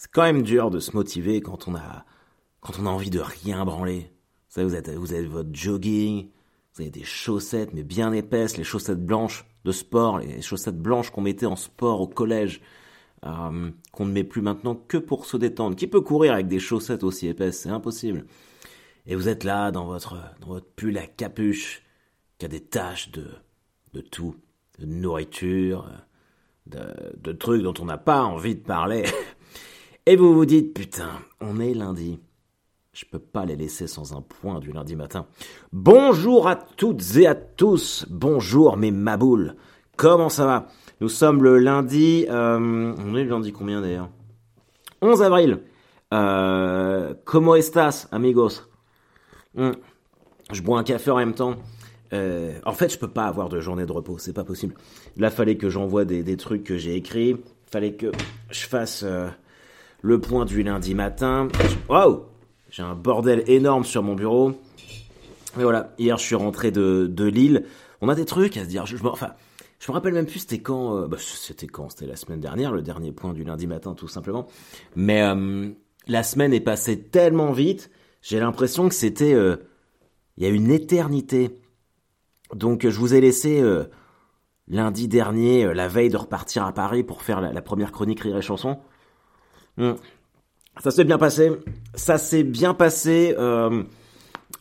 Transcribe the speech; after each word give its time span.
C'est 0.00 0.10
quand 0.10 0.22
même 0.22 0.40
dur 0.40 0.70
de 0.70 0.78
se 0.78 0.96
motiver 0.96 1.42
quand 1.42 1.68
on 1.68 1.74
a, 1.74 2.06
quand 2.62 2.78
on 2.80 2.86
a 2.86 2.88
envie 2.88 3.10
de 3.10 3.20
rien 3.20 3.66
branler. 3.66 4.10
Vous 4.48 4.54
savez, 4.54 4.66
vous 4.66 4.74
êtes, 4.74 4.88
vous 4.88 5.12
avez 5.12 5.26
votre 5.26 5.50
jogging, 5.52 6.30
vous 6.72 6.80
avez 6.80 6.90
des 6.90 7.04
chaussettes, 7.04 7.74
mais 7.74 7.82
bien 7.82 8.10
épaisses, 8.14 8.56
les 8.56 8.64
chaussettes 8.64 9.04
blanches 9.04 9.44
de 9.66 9.72
sport, 9.72 10.18
les 10.18 10.40
chaussettes 10.40 10.80
blanches 10.80 11.10
qu'on 11.10 11.20
mettait 11.20 11.44
en 11.44 11.54
sport 11.54 12.00
au 12.00 12.06
collège, 12.06 12.62
euh, 13.26 13.70
qu'on 13.92 14.06
ne 14.06 14.12
met 14.12 14.24
plus 14.24 14.40
maintenant 14.40 14.74
que 14.74 14.96
pour 14.96 15.26
se 15.26 15.36
détendre. 15.36 15.76
Qui 15.76 15.86
peut 15.86 16.00
courir 16.00 16.32
avec 16.32 16.48
des 16.48 16.60
chaussettes 16.60 17.04
aussi 17.04 17.28
épaisses? 17.28 17.60
C'est 17.60 17.68
impossible. 17.68 18.24
Et 19.04 19.14
vous 19.14 19.28
êtes 19.28 19.44
là 19.44 19.70
dans 19.70 19.84
votre, 19.84 20.16
dans 20.40 20.46
votre 20.46 20.70
pull 20.76 20.96
à 20.96 21.06
capuche, 21.06 21.82
qui 22.38 22.46
a 22.46 22.48
des 22.48 22.64
taches 22.64 23.10
de, 23.10 23.26
de 23.92 24.00
tout, 24.00 24.34
de 24.78 24.86
nourriture, 24.86 25.92
de, 26.64 26.78
de 27.18 27.32
trucs 27.32 27.62
dont 27.62 27.74
on 27.80 27.84
n'a 27.84 27.98
pas 27.98 28.22
envie 28.22 28.54
de 28.54 28.62
parler. 28.62 29.04
Et 30.06 30.16
vous 30.16 30.34
vous 30.34 30.46
dites, 30.46 30.74
putain, 30.74 31.10
on 31.40 31.60
est 31.60 31.74
lundi. 31.74 32.18
Je 32.92 33.04
peux 33.04 33.18
pas 33.18 33.44
les 33.44 33.56
laisser 33.56 33.86
sans 33.86 34.14
un 34.16 34.22
point 34.22 34.58
du 34.58 34.72
lundi 34.72 34.96
matin. 34.96 35.26
Bonjour 35.72 36.48
à 36.48 36.56
toutes 36.56 37.16
et 37.16 37.26
à 37.26 37.34
tous. 37.34 38.06
Bonjour 38.08 38.76
mes 38.76 38.90
maboules. 38.90 39.56
Comment 39.96 40.30
ça 40.30 40.46
va? 40.46 40.66
Nous 41.00 41.08
sommes 41.10 41.42
le 41.42 41.58
lundi. 41.58 42.26
Euh, 42.28 42.94
on 42.98 43.14
est 43.14 43.24
le 43.24 43.30
lundi 43.30 43.52
combien 43.52 43.80
d'ailleurs? 43.80 44.08
11 45.02 45.22
avril. 45.22 45.60
Euh, 46.12 47.14
como 47.24 47.54
estas, 47.54 48.08
amigos? 48.10 48.68
Hmm. 49.54 49.72
Je 50.50 50.62
bois 50.62 50.78
un 50.78 50.84
café 50.84 51.10
en 51.10 51.16
même 51.16 51.34
temps. 51.34 51.56
Euh, 52.12 52.58
en 52.64 52.72
fait, 52.72 52.92
je 52.92 52.98
peux 52.98 53.10
pas 53.10 53.26
avoir 53.26 53.48
de 53.48 53.60
journée 53.60 53.86
de 53.86 53.92
repos, 53.92 54.18
c'est 54.18 54.32
pas 54.32 54.44
possible. 54.44 54.74
Là, 55.16 55.30
fallait 55.30 55.56
que 55.56 55.68
j'envoie 55.68 56.04
des, 56.04 56.22
des, 56.24 56.36
trucs 56.36 56.64
que 56.64 56.76
j'ai 56.76 56.96
écrits. 56.96 57.36
Fallait 57.70 57.94
que 57.94 58.10
je 58.50 58.66
fasse 58.66 59.04
euh, 59.04 59.28
le 60.02 60.20
point 60.20 60.44
du 60.44 60.62
lundi 60.62 60.94
matin. 60.94 61.48
Waouh 61.88 62.22
J'ai 62.70 62.82
un 62.82 62.94
bordel 62.94 63.44
énorme 63.46 63.84
sur 63.84 64.02
mon 64.02 64.14
bureau. 64.14 64.52
Mais 65.56 65.62
voilà, 65.62 65.92
hier 65.98 66.16
je 66.16 66.24
suis 66.24 66.34
rentré 66.34 66.70
de, 66.70 67.06
de 67.10 67.24
Lille. 67.24 67.64
On 68.00 68.08
a 68.08 68.14
des 68.14 68.24
trucs 68.24 68.56
à 68.56 68.64
se 68.64 68.68
dire. 68.68 68.86
Je, 68.86 68.96
enfin, 69.04 69.32
je 69.78 69.90
me 69.90 69.94
rappelle 69.94 70.14
même 70.14 70.26
plus 70.26 70.40
c'était 70.40 70.60
quand. 70.60 70.96
Euh, 70.96 71.06
bah, 71.06 71.16
c'était 71.18 71.66
quand? 71.66 71.90
C'était 71.90 72.06
la 72.06 72.16
semaine 72.16 72.40
dernière, 72.40 72.72
le 72.72 72.82
dernier 72.82 73.12
point 73.12 73.32
du 73.32 73.44
lundi 73.44 73.66
matin, 73.66 73.94
tout 73.94 74.08
simplement. 74.08 74.46
Mais 74.94 75.22
euh, 75.22 75.68
la 76.06 76.22
semaine 76.22 76.52
est 76.52 76.60
passée 76.60 77.00
tellement 77.00 77.52
vite. 77.52 77.90
J'ai 78.22 78.38
l'impression 78.38 78.88
que 78.88 78.94
c'était. 78.94 79.34
Euh, 79.34 79.56
il 80.36 80.44
y 80.44 80.46
a 80.46 80.50
une 80.50 80.70
éternité. 80.70 81.60
Donc 82.54 82.88
je 82.88 82.98
vous 82.98 83.14
ai 83.14 83.20
laissé 83.20 83.62
lundi 84.66 85.06
dernier, 85.06 85.72
la 85.74 85.86
veille 85.86 86.08
de 86.08 86.16
repartir 86.16 86.64
à 86.64 86.72
Paris 86.72 87.04
pour 87.04 87.22
faire 87.22 87.40
la, 87.40 87.52
la 87.52 87.62
première 87.62 87.92
chronique 87.92 88.20
Rire 88.20 88.38
et 88.38 88.42
Chanson. 88.42 88.78
Ça 90.82 90.90
s'est 90.90 91.04
bien 91.04 91.18
passé. 91.18 91.52
Ça 91.94 92.18
s'est 92.18 92.42
bien 92.42 92.74
passé. 92.74 93.34
Euh, 93.38 93.82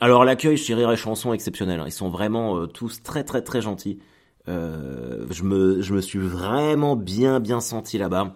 alors 0.02 0.26
l'accueil 0.26 0.58
chez 0.58 0.76
Rire 0.76 0.92
et 0.92 0.98
Chanson 0.98 1.34
exceptionnel. 1.34 1.80
Hein. 1.80 1.86
Ils 1.88 1.92
sont 1.92 2.10
vraiment 2.10 2.58
euh, 2.58 2.68
tous 2.68 3.02
très 3.04 3.24
très 3.24 3.42
très 3.42 3.62
gentils. 3.62 4.00
Euh, 4.48 5.26
je 5.30 5.44
me 5.44 5.82
je 5.82 5.94
me 5.94 6.02
suis 6.02 6.20
vraiment 6.20 6.96
bien 6.96 7.40
bien 7.40 7.60
senti 7.60 7.98
là-bas. 7.98 8.36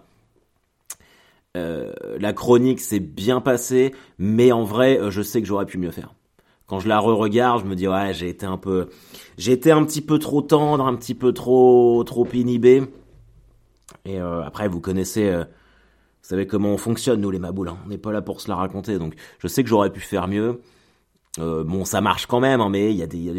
la 1.54 2.32
chronique 2.32 2.80
s'est 2.80 3.00
bien 3.00 3.40
passée, 3.40 3.94
mais 4.18 4.50
en 4.52 4.64
vrai, 4.64 4.98
je 5.10 5.22
sais 5.22 5.40
que 5.40 5.46
j'aurais 5.46 5.66
pu 5.66 5.78
mieux 5.78 5.90
faire 5.90 6.14
quand 6.66 6.80
je 6.80 6.88
la 6.88 6.98
re-regarde, 6.98 7.60
je 7.60 7.66
me 7.66 7.76
dis 7.76 7.86
ouais, 7.86 8.14
j'ai 8.14 8.28
été 8.30 8.46
un 8.46 8.56
peu, 8.56 8.88
j'ai 9.36 9.52
été 9.52 9.70
un 9.70 9.84
petit 9.84 10.00
peu 10.00 10.18
trop 10.18 10.40
tendre, 10.40 10.86
un 10.86 10.94
petit 10.96 11.14
peu 11.14 11.32
trop, 11.32 12.02
trop 12.04 12.26
inhibé. 12.32 12.82
Et 14.06 14.18
après, 14.18 14.66
vous 14.68 14.80
connaissez, 14.80 15.30
vous 16.24 16.30
savez 16.30 16.46
comment 16.46 16.70
on 16.70 16.78
fonctionne 16.78 17.20
nous 17.20 17.30
les 17.30 17.38
maboules. 17.38 17.68
Hein. 17.68 17.76
On 17.84 17.90
n'est 17.90 17.98
pas 17.98 18.10
là 18.10 18.22
pour 18.22 18.40
se 18.40 18.48
la 18.48 18.56
raconter, 18.56 18.98
donc 18.98 19.14
je 19.40 19.46
sais 19.46 19.62
que 19.62 19.68
j'aurais 19.68 19.90
pu 19.92 20.00
faire 20.00 20.26
mieux. 20.26 20.62
Euh, 21.38 21.64
bon, 21.64 21.84
ça 21.84 22.00
marche 22.00 22.24
quand 22.24 22.40
même, 22.40 22.62
hein, 22.62 22.70
mais 22.70 22.92
il 22.92 22.96
y 22.96 23.02
a 23.02 23.06
des, 23.06 23.28
a 23.28 23.34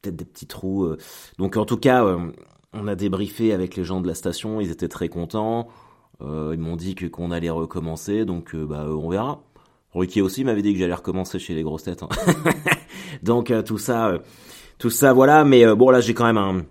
peut-être 0.00 0.16
des 0.16 0.24
petits 0.24 0.46
trous. 0.46 0.84
euh. 0.84 0.96
Donc 1.36 1.58
en 1.58 1.66
tout 1.66 1.76
cas, 1.76 2.02
euh, 2.02 2.32
on 2.72 2.88
a 2.88 2.94
débriefé 2.94 3.52
avec 3.52 3.76
les 3.76 3.84
gens 3.84 4.00
de 4.00 4.08
la 4.08 4.14
station, 4.14 4.58
ils 4.58 4.70
étaient 4.70 4.88
très 4.88 5.10
contents. 5.10 5.68
Euh, 6.22 6.52
ils 6.54 6.60
m'ont 6.60 6.76
dit 6.76 6.94
que 6.94 7.04
qu'on 7.04 7.30
allait 7.30 7.50
recommencer, 7.50 8.24
donc 8.24 8.56
bah 8.56 8.86
on 8.88 9.10
verra. 9.10 9.42
Ruquier 9.92 10.22
aussi 10.22 10.42
m'avait 10.42 10.62
dit 10.62 10.72
que 10.72 10.78
j'allais 10.78 10.94
recommencer 10.94 11.38
chez 11.38 11.54
les 11.54 11.62
grosses 11.62 11.82
têtes. 11.82 12.02
Hein. 12.04 12.08
Donc 13.22 13.52
tout 13.66 13.76
ça, 13.76 14.14
tout 14.78 14.88
ça, 14.88 15.12
voilà. 15.12 15.44
Mais 15.44 15.74
bon 15.74 15.90
là, 15.90 16.00
j'ai 16.00 16.14
quand 16.14 16.24
même 16.24 16.38
un, 16.38 16.62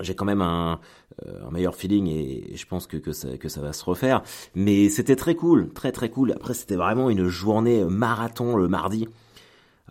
j'ai 0.00 0.14
quand 0.14 0.24
même 0.24 0.42
un, 0.42 0.80
un, 1.26 1.50
meilleur 1.50 1.74
feeling 1.74 2.08
et 2.08 2.56
je 2.56 2.66
pense 2.66 2.86
que 2.86 2.96
que 2.96 3.12
ça, 3.12 3.36
que 3.36 3.48
ça 3.48 3.60
va 3.60 3.72
se 3.72 3.84
refaire. 3.84 4.22
Mais 4.54 4.88
c'était 4.88 5.16
très 5.16 5.34
cool, 5.34 5.72
très 5.72 5.92
très 5.92 6.10
cool. 6.10 6.32
Après, 6.32 6.54
c'était 6.54 6.76
vraiment 6.76 7.10
une 7.10 7.28
journée 7.28 7.84
marathon 7.84 8.56
le 8.56 8.68
mardi. 8.68 9.08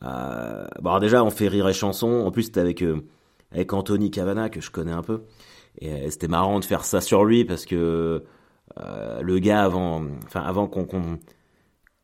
Euh, 0.03 0.65
bon 0.81 0.89
alors 0.89 0.99
déjà, 0.99 1.23
on 1.23 1.29
fait 1.29 1.47
rire 1.47 1.67
et 1.67 1.73
chanson. 1.73 2.07
En 2.07 2.31
plus, 2.31 2.43
c'était 2.43 2.61
avec 2.61 2.83
avec 3.51 3.73
Anthony 3.73 4.09
Cavana 4.11 4.49
que 4.49 4.61
je 4.61 4.71
connais 4.71 4.91
un 4.91 5.03
peu. 5.03 5.21
Et 5.79 6.09
c'était 6.09 6.27
marrant 6.27 6.59
de 6.59 6.65
faire 6.65 6.83
ça 6.83 7.01
sur 7.01 7.23
lui 7.23 7.45
parce 7.45 7.65
que 7.65 8.23
le 8.77 9.39
gars 9.39 9.63
avant, 9.63 10.03
enfin 10.25 10.41
avant 10.41 10.67
qu'on 10.67 10.85
qu'on 10.85 11.19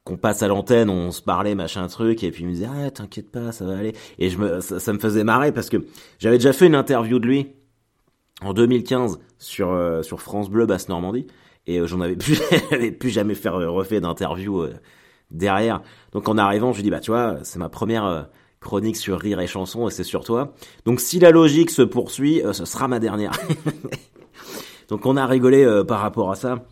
qu'on 0.07 0.17
passe 0.17 0.41
à 0.41 0.47
l'antenne, 0.47 0.89
on 0.89 1.11
se 1.11 1.21
parlait 1.21 1.53
machin 1.53 1.85
truc, 1.87 2.23
et 2.23 2.31
puis 2.31 2.43
il 2.43 2.47
me 2.47 2.53
disait 2.53 2.69
ah 2.69 2.89
t'inquiète 2.91 3.29
pas, 3.29 3.51
ça 3.51 3.65
va 3.65 3.77
aller. 3.77 3.93
Et 4.19 4.29
je 4.29 4.37
me, 4.37 4.61
ça 4.61 4.93
me 4.93 4.99
faisait 4.99 5.25
marrer 5.25 5.51
parce 5.51 5.69
que 5.69 5.85
j'avais 6.19 6.37
déjà 6.37 6.53
fait 6.53 6.67
une 6.67 6.75
interview 6.75 7.19
de 7.19 7.27
lui 7.27 7.47
en 8.41 8.53
2015 8.53 9.19
sur 9.39 9.71
euh, 9.71 10.01
sur 10.03 10.21
France 10.21 10.49
Bleu 10.49 10.65
Basse 10.65 10.89
Normandie, 10.89 11.27
et 11.65 11.79
euh, 11.79 11.87
j'en 11.87 12.01
avais 12.01 12.15
plus, 12.17 12.39
plus 12.97 13.09
jamais 13.09 13.35
fait 13.35 13.49
refait 13.49 14.01
d'interview 14.01 14.61
euh, 14.61 14.73
derrière. 15.31 15.81
Donc 16.11 16.27
en 16.29 16.37
arrivant, 16.37 16.73
je 16.73 16.81
dis 16.81 16.89
bah 16.89 16.99
tu 16.99 17.11
vois, 17.11 17.37
c'est 17.43 17.59
ma 17.59 17.69
première 17.69 18.29
chronique 18.59 18.97
sur 18.97 19.19
rire 19.19 19.39
et 19.39 19.47
chanson, 19.47 19.87
et 19.87 19.91
c'est 19.91 20.03
sur 20.03 20.23
toi. 20.23 20.53
Donc 20.85 20.99
si 20.99 21.19
la 21.19 21.31
logique 21.31 21.69
se 21.69 21.81
poursuit, 21.81 22.41
ce 22.53 22.65
sera 22.65 22.87
ma 22.87 22.99
dernière. 22.99 23.31
Donc 24.89 25.05
on 25.05 25.17
a 25.17 25.25
rigolé 25.25 25.83
par 25.85 25.99
rapport 25.99 26.31
à 26.31 26.35
ça. 26.35 26.63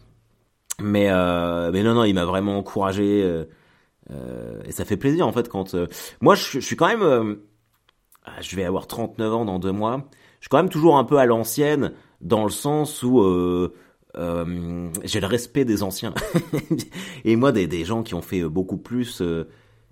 Mais 0.82 1.10
euh, 1.10 1.72
mais 1.72 1.84
non 1.84 1.94
non, 1.94 2.04
il 2.04 2.14
m'a 2.14 2.26
vraiment 2.26 2.58
encouragé 2.58 3.24
euh, 3.24 3.46
euh, 4.12 4.62
et 4.66 4.72
ça 4.72 4.84
fait 4.86 4.98
plaisir 4.98 5.26
en 5.26 5.32
fait 5.32 5.48
quand 5.48 5.74
euh, 5.74 5.88
moi 6.22 6.36
je, 6.36 6.44
je, 6.44 6.60
suis 6.60 6.76
quand 6.76 6.88
même 6.88 7.02
euh, 7.02 7.36
je 8.42 8.56
vais 8.56 8.64
avoir 8.64 8.88
39 8.88 9.34
ans 9.34 9.46
dans 9.46 9.60
deux 9.60 9.72
mois. 9.72 10.08
Je 10.40 10.46
suis 10.46 10.50
quand 10.50 10.58
même 10.58 10.70
toujours 10.70 10.98
un 10.98 11.04
peu 11.04 11.18
à 11.18 11.26
l'ancienne 11.26 11.94
dans 12.22 12.44
le 12.44 12.50
sens 12.50 13.04
où 13.04 13.22
euh, 13.22 13.72
j'ai 15.04 15.20
le 15.20 15.28
respect 15.28 15.66
des 15.66 15.84
anciens 15.84 16.14
et 17.26 17.36
moi 17.36 17.52
des, 17.52 17.86
gens 17.86 18.04
qui 18.04 18.14
ont 18.14 18.22
fait 18.22 18.44
beaucoup 18.44 18.78
plus 18.78 19.22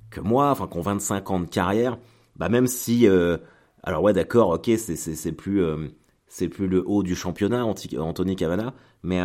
que 0.09 0.21
moi, 0.21 0.51
enfin 0.51 0.67
qui 0.67 0.77
ont 0.77 0.81
25 0.81 1.31
ans 1.31 1.39
de 1.39 1.45
carrière, 1.45 1.97
bah 2.35 2.49
même 2.49 2.67
si 2.67 3.07
alors 3.83 4.03
ouais 4.03 4.13
d'accord, 4.13 4.49
ok 4.49 4.65
c'est 4.77 4.95
c'est 4.95 5.15
c'est 5.15 5.33
plus 5.33 5.63
c'est 6.27 6.47
plus 6.47 6.67
le 6.67 6.83
haut 6.87 7.03
du 7.03 7.15
championnat 7.15 7.65
Anthony 7.65 8.35
Cavana, 8.35 8.73
mais 9.01 9.19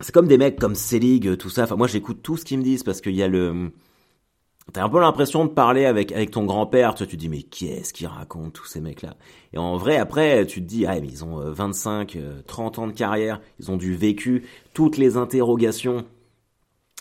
c'est 0.00 0.12
comme 0.12 0.28
des 0.28 0.38
mecs 0.38 0.58
comme 0.58 0.74
Selig, 0.74 1.36
tout 1.38 1.50
ça. 1.50 1.64
Enfin, 1.64 1.76
moi, 1.76 1.86
j'écoute 1.86 2.20
tout 2.22 2.36
ce 2.36 2.44
qu'ils 2.44 2.58
me 2.58 2.62
disent 2.62 2.84
parce 2.84 3.00
qu'il 3.00 3.14
y 3.14 3.22
a 3.22 3.28
le. 3.28 3.72
T'as 4.72 4.84
un 4.84 4.88
peu 4.88 5.00
l'impression 5.00 5.44
de 5.46 5.50
parler 5.50 5.86
avec 5.86 6.12
avec 6.12 6.30
ton 6.30 6.44
grand-père. 6.44 6.94
Tu, 6.94 7.06
tu 7.06 7.16
dis 7.16 7.28
mais 7.28 7.42
qu'est-ce 7.42 7.92
qu'ils 7.92 8.06
racontent 8.06 8.50
tous 8.50 8.66
ces 8.66 8.80
mecs-là? 8.80 9.16
Et 9.52 9.58
en 9.58 9.76
vrai, 9.76 9.96
après, 9.96 10.44
tu 10.46 10.60
te 10.62 10.66
dis 10.66 10.84
ah 10.86 11.00
mais 11.00 11.08
ils 11.08 11.24
ont 11.24 11.38
25, 11.50 12.18
30 12.46 12.78
ans 12.78 12.86
de 12.86 12.92
carrière, 12.92 13.40
ils 13.60 13.70
ont 13.70 13.76
du 13.76 13.94
vécu. 13.96 14.44
Toutes 14.74 14.98
les 14.98 15.16
interrogations 15.16 16.04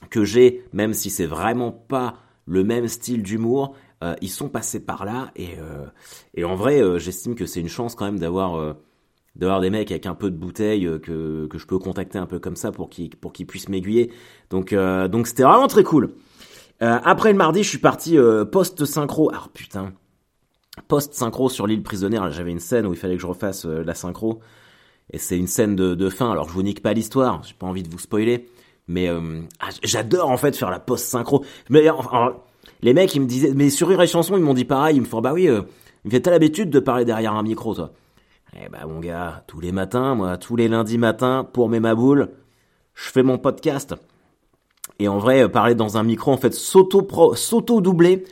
que 0.10 0.24
j'ai, 0.24 0.64
même 0.74 0.94
si 0.94 1.10
c'est 1.10 1.26
vraiment 1.26 1.72
pas 1.72 2.16
le 2.46 2.64
même 2.64 2.88
style 2.88 3.24
d'humour, 3.24 3.76
euh, 4.04 4.16
ils 4.22 4.30
sont 4.30 4.48
passés 4.50 4.80
par 4.80 5.06
là 5.06 5.32
et 5.36 5.56
euh, 5.60 5.86
et 6.36 6.44
en 6.46 6.56
vrai, 6.56 6.82
euh, 6.82 7.00
j'estime 7.00 7.36
que 7.36 7.46
c'est 7.46 7.60
une 7.60 7.68
chance 7.70 7.96
quand 7.96 8.06
même 8.06 8.20
d'avoir 8.20 8.76
d'avoir 9.36 9.62
des 9.62 9.70
mecs 9.70 9.92
avec 9.92 10.06
un 10.06 10.16
peu 10.16 10.32
de 10.32 10.36
bouteille 10.38 10.86
que, 11.02 11.48
que 11.48 11.58
je 11.58 11.66
peux 11.68 11.80
contacter 11.80 12.18
un 12.18 12.26
peu 12.26 12.40
comme 12.40 12.56
ça 12.56 12.72
pour 12.72 12.90
qu'ils 12.90 13.10
pour 13.12 13.34
qu'ils 13.34 13.48
puissent 13.48 13.70
m'aiguiller. 13.70 14.12
Donc 14.50 14.74
euh, 14.74 15.08
donc 15.08 15.28
c'était 15.28 15.44
vraiment 15.44 15.68
très 15.68 15.84
cool. 15.84 16.14
Euh, 16.82 17.00
après 17.04 17.32
le 17.32 17.38
mardi, 17.38 17.64
je 17.64 17.70
suis 17.70 17.78
parti 17.78 18.18
euh, 18.18 18.46
post 18.46 18.86
synchro. 18.86 19.32
Ah 19.34 19.48
putain. 19.54 19.94
Post 20.88 21.14
synchro 21.14 21.50
sur 21.50 21.66
l'île 21.66 21.82
prisonnière, 21.82 22.30
j'avais 22.32 22.52
une 22.52 22.60
scène 22.60 22.86
où 22.86 22.94
il 22.94 23.00
fallait 23.00 23.16
que 23.16 23.22
je 23.22 23.28
refasse 23.28 23.66
la 23.66 23.96
synchro 23.96 24.42
et 25.12 25.18
c'est 25.18 25.38
une 25.38 25.48
scène 25.48 25.76
de, 25.76 25.96
de 25.96 26.10
fin. 26.10 26.32
Alors 26.32 26.48
je 26.48 26.54
vous 26.54 26.62
nique 26.62 26.84
pas 26.84 26.94
l'histoire, 26.94 27.42
j'ai 27.44 27.56
pas 27.56 27.66
envie 27.66 27.82
de 27.82 27.90
vous 27.90 27.98
spoiler, 27.98 28.48
mais 28.88 29.10
ah, 29.60 29.70
j'adore 29.82 30.30
en 30.30 30.38
fait 30.38 30.56
faire 30.56 30.70
la 30.70 30.80
post 30.80 31.06
synchro. 31.06 31.44
Mais 31.72 31.90
enfin, 31.90 32.36
les 32.84 32.94
mecs 32.94 33.16
ils 33.16 33.22
me 33.22 33.26
disaient 33.26 33.54
mais 33.56 33.72
sur 33.72 33.88
Rire 33.88 34.04
et 34.04 34.08
Chanson, 34.08 34.38
ils 34.38 34.44
m'ont 34.44 34.54
dit 34.54 34.66
pareil, 34.66 34.98
ils 34.98 35.02
me 35.02 35.08
font 35.08 35.20
bah 35.20 35.34
oui, 35.34 35.50
me 35.50 36.12
fait 36.12 36.28
l'habitude 36.28 36.70
de 36.70 36.80
parler 36.80 37.06
derrière 37.06 37.34
un 37.34 37.42
micro 37.42 37.74
toi. 37.74 37.92
Eh 38.56 38.70
bah 38.70 38.86
mon 38.88 39.00
gars, 39.00 39.44
tous 39.48 39.60
les 39.60 39.72
matins, 39.72 40.16
moi, 40.16 40.38
tous 40.38 40.56
les 40.56 40.68
lundis 40.68 40.98
matins, 40.98 41.44
pour 41.44 41.70
mes 41.70 41.80
maboules, 41.80 42.30
je 42.94 43.10
fais 43.10 43.24
mon 43.24 43.38
podcast. 43.38 43.96
Et 45.00 45.08
en 45.08 45.18
vrai, 45.18 45.48
parler 45.50 45.76
dans 45.76 45.98
un 45.98 46.04
micro, 46.04 46.32
en 46.32 46.38
fait, 46.38 46.54
s'auto-doubler, 46.54 48.26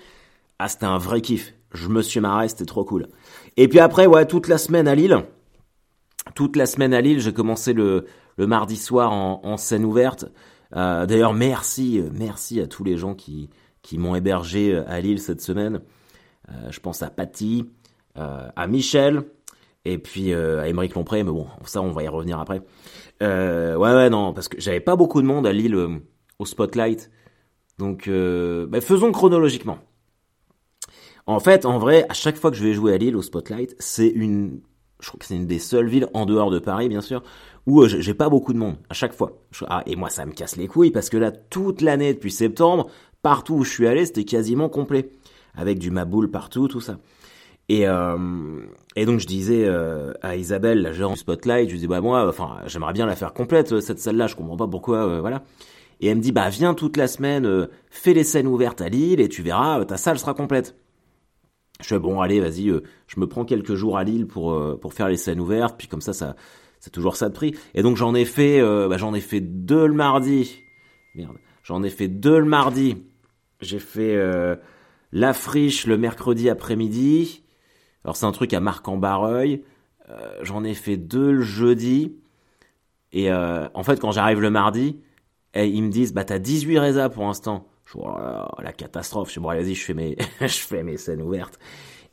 ah, 0.60 0.68
c'était 0.68 0.86
un 0.86 0.98
vrai 0.98 1.22
kiff. 1.22 1.54
Je 1.74 1.90
me 1.90 2.02
suis 2.02 2.20
marré, 2.20 2.48
c'était 2.48 2.66
trop 2.66 2.86
cool. 2.86 3.08
Et 3.58 3.68
puis 3.68 3.80
après, 3.80 4.06
ouais, 4.06 4.26
toute 4.26 4.48
la 4.48 4.58
semaine 4.58 4.88
à 4.88 4.96
Lille, 4.96 5.24
toute 6.34 6.56
la 6.56 6.66
semaine 6.66 6.94
à 6.94 7.02
Lille, 7.02 7.20
j'ai 7.20 7.34
commencé 7.34 7.74
le, 7.74 8.06
le 8.38 8.48
mardi 8.48 8.78
soir 8.78 9.12
en, 9.12 9.58
scène 9.58 9.86
ouverte. 9.86 10.26
D'ailleurs, 10.72 11.34
merci, 11.34 12.02
merci 12.14 12.60
à 12.60 12.68
tous 12.68 12.84
les 12.84 12.98
gens 12.98 13.14
qui, 13.14 13.50
qui 13.82 13.98
m'ont 13.98 14.16
hébergé 14.16 14.76
à 14.76 15.00
Lille 15.00 15.20
cette 15.20 15.42
semaine. 15.42 15.82
je 16.70 16.80
pense 16.80 17.04
à 17.04 17.10
Patty, 17.10 17.70
à 18.16 18.68
Michel, 18.68 19.24
et 19.84 19.98
puis 19.98 20.34
à 20.34 20.68
Émeric 20.68 20.96
Lompré, 20.96 21.24
mais 21.24 21.32
bon, 21.32 21.48
ça 21.66 21.82
on 21.82 21.92
va 21.92 22.04
y 22.04 22.08
revenir 22.08 22.40
après. 22.40 22.62
ouais, 23.22 23.76
ouais, 23.76 24.10
non, 24.10 24.34
parce 24.34 24.48
que 24.48 24.60
j'avais 24.60 24.80
pas 24.80 24.96
beaucoup 24.96 25.22
de 25.22 25.28
monde 25.28 25.46
à 25.46 25.54
Lille 25.54 26.02
au 26.40 26.46
Spotlight. 26.46 27.10
Donc, 27.78 28.10
bah, 28.10 28.82
faisons 28.82 29.12
chronologiquement. 29.12 29.80
En 31.28 31.40
fait, 31.40 31.66
en 31.66 31.80
vrai, 31.80 32.06
à 32.10 32.14
chaque 32.14 32.38
fois 32.38 32.52
que 32.52 32.58
je 32.58 32.64
vais 32.64 32.74
jouer 32.74 32.94
à 32.94 32.98
Lille 32.98 33.16
au 33.16 33.22
Spotlight, 33.22 33.76
c'est 33.80 34.08
une, 34.08 34.62
je 35.00 35.08
crois 35.08 35.20
que 35.20 35.26
c'est 35.26 35.36
une 35.36 35.48
des 35.48 35.60
seules 35.60 35.88
villes 35.88 36.08
en 36.14 36.26
dehors 36.26 36.52
de 36.52 36.60
Paris, 36.60 36.88
bien 36.88 37.02
sûr, 37.02 37.24
où 37.66 37.82
euh, 37.82 37.88
j'ai 37.88 38.14
pas 38.14 38.30
beaucoup 38.30 38.54
de 38.54 38.60
monde 38.60 38.76
à 38.90 38.94
chaque 38.94 39.14
fois. 39.14 39.32
Ah, 39.68 39.82
et 39.88 39.96
moi, 39.96 40.10
ça 40.10 40.26
me 40.26 40.32
casse 40.32 40.56
les 40.56 40.68
couilles 40.68 40.92
parce 40.92 41.10
que 41.10 41.18
là, 41.18 41.32
toute 41.32 41.82
l'année 41.82 42.14
depuis 42.14 42.32
septembre, 42.32 42.88
partout 43.24 43.56
où 43.56 43.64
je 43.64 43.72
suis 43.72 43.88
allé, 43.88 44.06
c'était 44.06 44.24
quasiment 44.24 44.70
complet, 44.70 45.10
avec 45.56 45.80
du 45.80 45.90
maboule 45.90 46.30
partout, 46.30 46.68
tout 46.68 46.82
ça. 46.82 47.00
Et, 47.70 47.88
euh, 47.88 48.62
et 48.96 49.08
donc 49.08 49.20
je 49.20 49.26
disais 49.26 49.66
euh, 49.66 50.14
à 50.22 50.36
Isabelle, 50.36 50.84
la 50.84 50.92
gérante 50.92 51.18
Spotlight, 51.18 51.68
je 51.70 51.76
disais 51.76 51.88
bah 51.88 52.00
moi, 52.00 52.28
enfin 52.30 52.60
j'aimerais 52.68 52.94
bien 52.94 53.08
la 53.08 53.16
faire 53.16 53.34
complète 53.34 53.80
cette 53.80 53.98
salle-là, 53.98 54.28
je 54.28 54.36
comprends 54.36 54.58
pas 54.58 54.68
pourquoi, 54.68 55.20
voilà. 55.20 55.42
Et 56.06 56.10
elle 56.10 56.18
me 56.18 56.22
dit 56.22 56.32
bah 56.32 56.50
viens 56.50 56.76
toute 56.76 56.98
la 56.98 57.08
semaine, 57.08 57.68
fais 57.90 58.14
les 58.14 58.24
scènes 58.24 58.46
ouvertes 58.46 58.80
à 58.80 58.90
Lille 58.90 59.20
et 59.20 59.28
tu 59.28 59.42
verras, 59.42 59.84
ta 59.86 59.98
salle 59.98 60.20
sera 60.20 60.36
complète. 60.36 60.76
Je 61.82 61.88
fais 61.88 62.00
bon, 62.00 62.22
allez, 62.22 62.40
vas-y, 62.40 62.70
euh, 62.70 62.84
je 63.08 63.20
me 63.20 63.28
prends 63.28 63.44
quelques 63.44 63.76
jours 63.76 63.98
à 63.98 64.04
Lille 64.04 64.28
pour 64.28 64.54
euh, 64.54 64.78
pour 64.80 64.94
faire 64.94 65.10
les 65.10 65.18
scènes 65.18 65.42
ouvertes, 65.42 65.76
puis 65.78 65.88
comme 65.88 66.02
ça, 66.02 66.14
ça 66.14 66.36
c'est 66.80 66.92
toujours 66.92 67.16
ça 67.16 67.28
de 67.28 67.34
prix. 67.34 67.56
Et 67.74 67.82
donc 67.82 67.98
j'en 67.98 68.16
ai 68.16 68.24
fait, 68.24 68.62
euh, 68.62 68.88
bah, 68.88 68.98
j'en 68.98 69.14
ai 69.14 69.20
fait 69.20 69.42
deux 69.42 69.88
le 69.88 69.94
mardi. 69.94 70.62
Merde, 71.16 71.38
j'en 71.64 71.84
ai 71.84 71.90
fait 71.90 72.08
deux 72.08 72.40
le 72.40 72.46
mardi. 72.46 73.04
J'ai 73.62 73.80
fait 73.80 74.16
la 75.12 75.34
friche 75.34 75.88
le 75.88 75.98
mercredi 75.98 76.50
après-midi. 76.50 77.42
Alors 78.04 78.16
c'est 78.16 78.26
un 78.26 78.32
truc 78.34 78.54
à 78.54 78.60
Marc-en-Barreuil. 78.60 79.64
j'en 80.42 80.64
ai 80.66 80.74
fait 80.74 80.98
deux 80.98 81.32
le 81.32 81.42
jeudi. 81.42 82.18
Et 83.14 83.32
en 83.32 83.84
fait, 83.84 84.00
quand 84.02 84.12
j'arrive 84.12 84.42
le 84.42 84.52
mardi, 84.52 85.00
eh, 85.56 85.70
ils 85.70 85.82
me 85.82 85.90
disent, 85.90 86.14
bah 86.14 86.26
t'as 86.26 86.40
18 86.40 86.80
résas 86.80 87.10
pour 87.10 87.24
l'instant. 87.24 87.68
Je 87.86 87.94
oh 87.98 88.62
la 88.62 88.74
catastrophe. 88.74 89.30
Je 89.30 89.36
dis, 89.36 89.40
bon, 89.40 89.48
vas-y, 89.48 89.74
je 89.74 89.84
fais 89.84 89.94
mes, 89.94 90.18
je 90.42 90.48
fais 90.48 90.84
mes 90.84 90.98
scènes 90.98 91.22
ouvertes. 91.22 91.60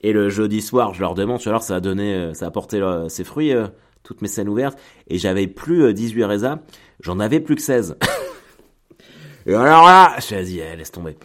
Et 0.00 0.12
le 0.12 0.29
jeudi 0.29 0.62
soir, 0.62 0.94
je 0.94 1.00
leur 1.00 1.15
demande, 1.15 1.39
tu 1.39 1.44
vois, 1.44 1.53
alors 1.53 1.62
ça 1.62 1.77
a 1.77 1.81
donné, 1.81 2.15
euh, 2.15 2.35
ça 2.35 2.47
a 2.47 2.50
porté 2.50 2.81
euh, 2.81 3.09
ses 3.09 3.25
fruits, 3.25 3.53
euh, 3.53 3.69
toutes 4.03 4.21
mes 4.21 4.29
scènes 4.29 4.49
ouvertes. 4.49 4.79
Et 5.09 5.19
j'avais 5.19 5.47
plus 5.47 5.93
18 5.93 6.25
résas, 6.25 6.59
j'en 7.00 7.21
avais 7.21 7.41
plus 7.41 7.56
que 7.56 7.62
16. 7.62 7.97
et 9.47 9.55
alors 9.55 9.85
là, 9.85 10.17
je 10.19 10.43
dit, 10.43 10.61
eh, 10.61 10.77
laisse 10.77 10.91
tomber. 10.91 11.17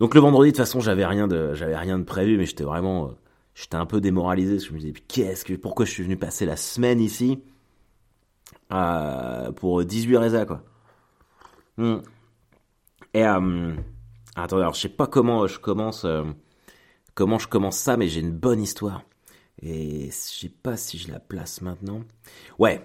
Donc 0.00 0.14
le 0.14 0.20
vendredi, 0.20 0.50
de 0.50 0.56
toute 0.56 0.64
façon, 0.64 0.80
j'avais 0.80 1.06
rien 1.06 1.28
de, 1.28 1.54
j'avais 1.54 1.76
rien 1.76 1.98
de 1.98 2.04
prévu, 2.04 2.38
mais 2.38 2.46
j'étais 2.46 2.64
vraiment, 2.64 3.14
j'étais 3.54 3.76
un 3.76 3.86
peu 3.86 4.00
démoralisé. 4.00 4.58
je 4.58 4.72
me 4.72 4.78
disais, 4.78 4.92
qu'est-ce 5.06 5.44
que, 5.44 5.54
pourquoi 5.54 5.86
je 5.86 5.92
suis 5.92 6.02
venu 6.02 6.16
passer 6.16 6.44
la 6.44 6.56
semaine 6.56 7.00
ici, 7.00 7.40
pour 9.56 9.84
18 9.84 10.16
résas, 10.16 10.44
quoi. 10.44 10.62
Hmm. 11.78 11.98
Et 13.14 13.24
euh, 13.24 13.72
attendez, 14.34 14.62
alors 14.62 14.74
je 14.74 14.80
sais 14.80 14.88
pas 14.88 15.06
comment 15.06 15.46
je 15.46 15.60
commence, 15.60 16.04
euh, 16.04 16.24
comment 17.14 17.38
je 17.38 17.46
commence 17.46 17.78
ça, 17.78 17.96
mais 17.96 18.08
j'ai 18.08 18.20
une 18.20 18.32
bonne 18.32 18.60
histoire. 18.60 19.02
Et 19.62 20.06
je 20.06 20.40
sais 20.40 20.48
pas 20.48 20.76
si 20.76 20.98
je 20.98 21.10
la 21.10 21.20
place 21.20 21.62
maintenant. 21.62 22.02
Ouais, 22.58 22.84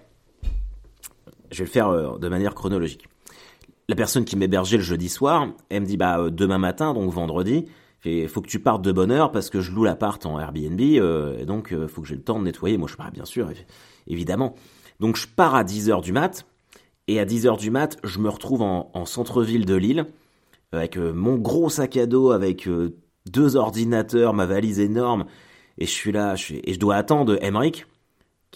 je 1.51 1.57
vais 1.60 1.66
le 1.66 1.72
faire 1.72 1.90
euh, 1.90 2.19
de 2.19 2.30
manière 2.30 2.54
chronologique. 2.54 3.07
La 3.90 3.95
personne 3.95 4.25
qui 4.25 4.38
m'hébergeait 4.38 4.78
le 4.78 4.84
jeudi 4.84 5.10
soir, 5.10 5.48
elle 5.69 5.81
me 5.81 5.88
dit 5.88 5.98
bah 5.98 6.30
demain 6.30 6.60
matin, 6.60 6.94
donc 6.94 7.12
vendredi, 7.12 7.66
il 8.06 8.30
faut 8.30 8.42
que 8.42 8.48
tu 8.48 8.60
partes 8.60 8.84
de 8.84 8.92
bonne 8.92 9.12
heure 9.12 9.31
parce 9.31 9.50
que 9.50 9.60
je 9.60 9.72
loue 9.72 9.84
l'appart 9.84 10.24
en 10.25 10.39
Airbnb, 10.39 10.80
et 10.80 11.46
donc 11.46 11.75
faut 11.88 12.01
que 12.01 12.07
j'ai 12.07 12.16
le 12.16 12.24
temps 12.24 12.39
de 12.39 12.46
nettoyer. 12.46 12.78
Moi 12.78 12.88
je 12.89 12.96
pars 12.96 13.12
bien 13.12 13.25
sûr, 13.25 13.50
évidemment. 14.07 14.56
Donc 15.01 15.18
je 15.18 15.28
pars 15.28 15.54
à 15.54 15.66
10h 15.66 16.01
du 16.01 16.13
mat, 16.13 16.46
et 17.07 17.19
à 17.19 17.25
10h 17.25 17.57
du 17.57 17.69
mat, 17.69 17.97
je 18.03 18.19
me 18.19 18.29
retrouve 18.29 18.61
en, 18.61 19.05
centre-ville 19.05 19.65
de 19.65 19.75
Lille, 19.75 20.05
avec 20.71 20.97
euh, 20.97 21.11
mon 21.13 21.35
gros 21.35 21.69
sac 21.69 21.97
à 21.97 22.05
dos, 22.05 22.31
avec 22.31 22.67
euh, 22.67 22.95
deux 23.29 23.55
ordinateurs, 23.55 24.33
ma 24.33 24.45
valise 24.45 24.79
énorme, 24.79 25.25
et 25.77 25.85
je 25.85 25.91
suis 25.91 26.11
là, 26.11 26.35
je 26.35 26.55
et 26.63 26.73
je 26.73 26.79
dois 26.79 26.95
attendre 26.95 27.38
Emmerich, 27.41 27.85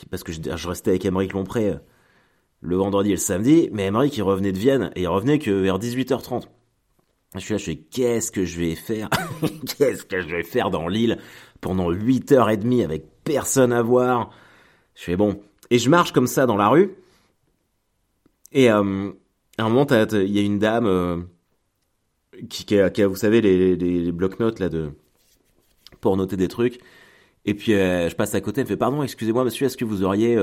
parce 0.09 0.23
que 0.23 0.31
je, 0.31 0.67
restais 0.67 0.91
avec 0.91 1.05
Emmerich 1.05 1.33
Lompré 1.33 1.69
euh, 1.69 1.77
le 2.61 2.75
vendredi 2.75 3.09
et 3.09 3.13
le 3.13 3.17
samedi, 3.17 3.69
mais 3.71 3.85
Emmerich 3.85 4.15
il 4.17 4.23
revenait 4.23 4.51
de 4.51 4.59
Vienne, 4.59 4.91
et 4.95 5.01
il 5.01 5.07
revenait 5.07 5.39
que 5.39 5.51
vers 5.51 5.77
18h30. 5.77 6.43
Je 7.35 7.39
suis 7.39 7.53
là, 7.53 7.57
je 7.57 7.65
fais 7.65 7.75
qu'est-ce 7.75 8.31
que 8.31 8.45
je 8.45 8.59
vais 8.59 8.75
faire 8.75 9.09
Qu'est-ce 9.77 10.05
que 10.05 10.21
je 10.21 10.27
vais 10.27 10.43
faire 10.43 10.71
dans 10.71 10.87
l'île 10.87 11.17
pendant 11.59 11.91
8h30 11.91 12.83
avec 12.83 13.03
personne 13.23 13.73
à 13.73 13.81
voir? 13.81 14.31
Je 14.95 15.03
fais 15.03 15.17
bon. 15.17 15.41
Et 15.69 15.77
je 15.77 15.89
marche 15.89 16.13
comme 16.13 16.25
ça 16.25 16.45
dans 16.45 16.55
la 16.55 16.69
rue, 16.69 16.95
et 18.51 18.71
euh, 18.71 19.11
à 19.57 19.63
un 19.63 19.69
moment, 19.69 19.85
il 19.89 20.31
y 20.31 20.39
a 20.39 20.41
une 20.41 20.59
dame 20.59 20.85
euh, 20.85 21.17
qui, 22.49 22.77
a, 22.79 23.07
vous 23.07 23.15
savez, 23.15 23.41
les, 23.41 23.75
les, 23.75 24.11
blocs-notes 24.11 24.59
là 24.59 24.69
pour 26.01 26.17
noter 26.17 26.37
des 26.37 26.47
trucs. 26.47 26.79
Et 27.45 27.53
puis 27.53 27.73
euh, 27.73 28.09
je 28.09 28.15
passe 28.15 28.35
à 28.35 28.41
côté, 28.41 28.61
elle 28.61 28.65
me 28.65 28.69
fait 28.69 28.77
pardon, 28.77 29.03
excusez-moi 29.03 29.43
monsieur, 29.43 29.65
est-ce 29.65 29.77
que 29.77 29.85
vous 29.85 30.03
auriez 30.03 30.37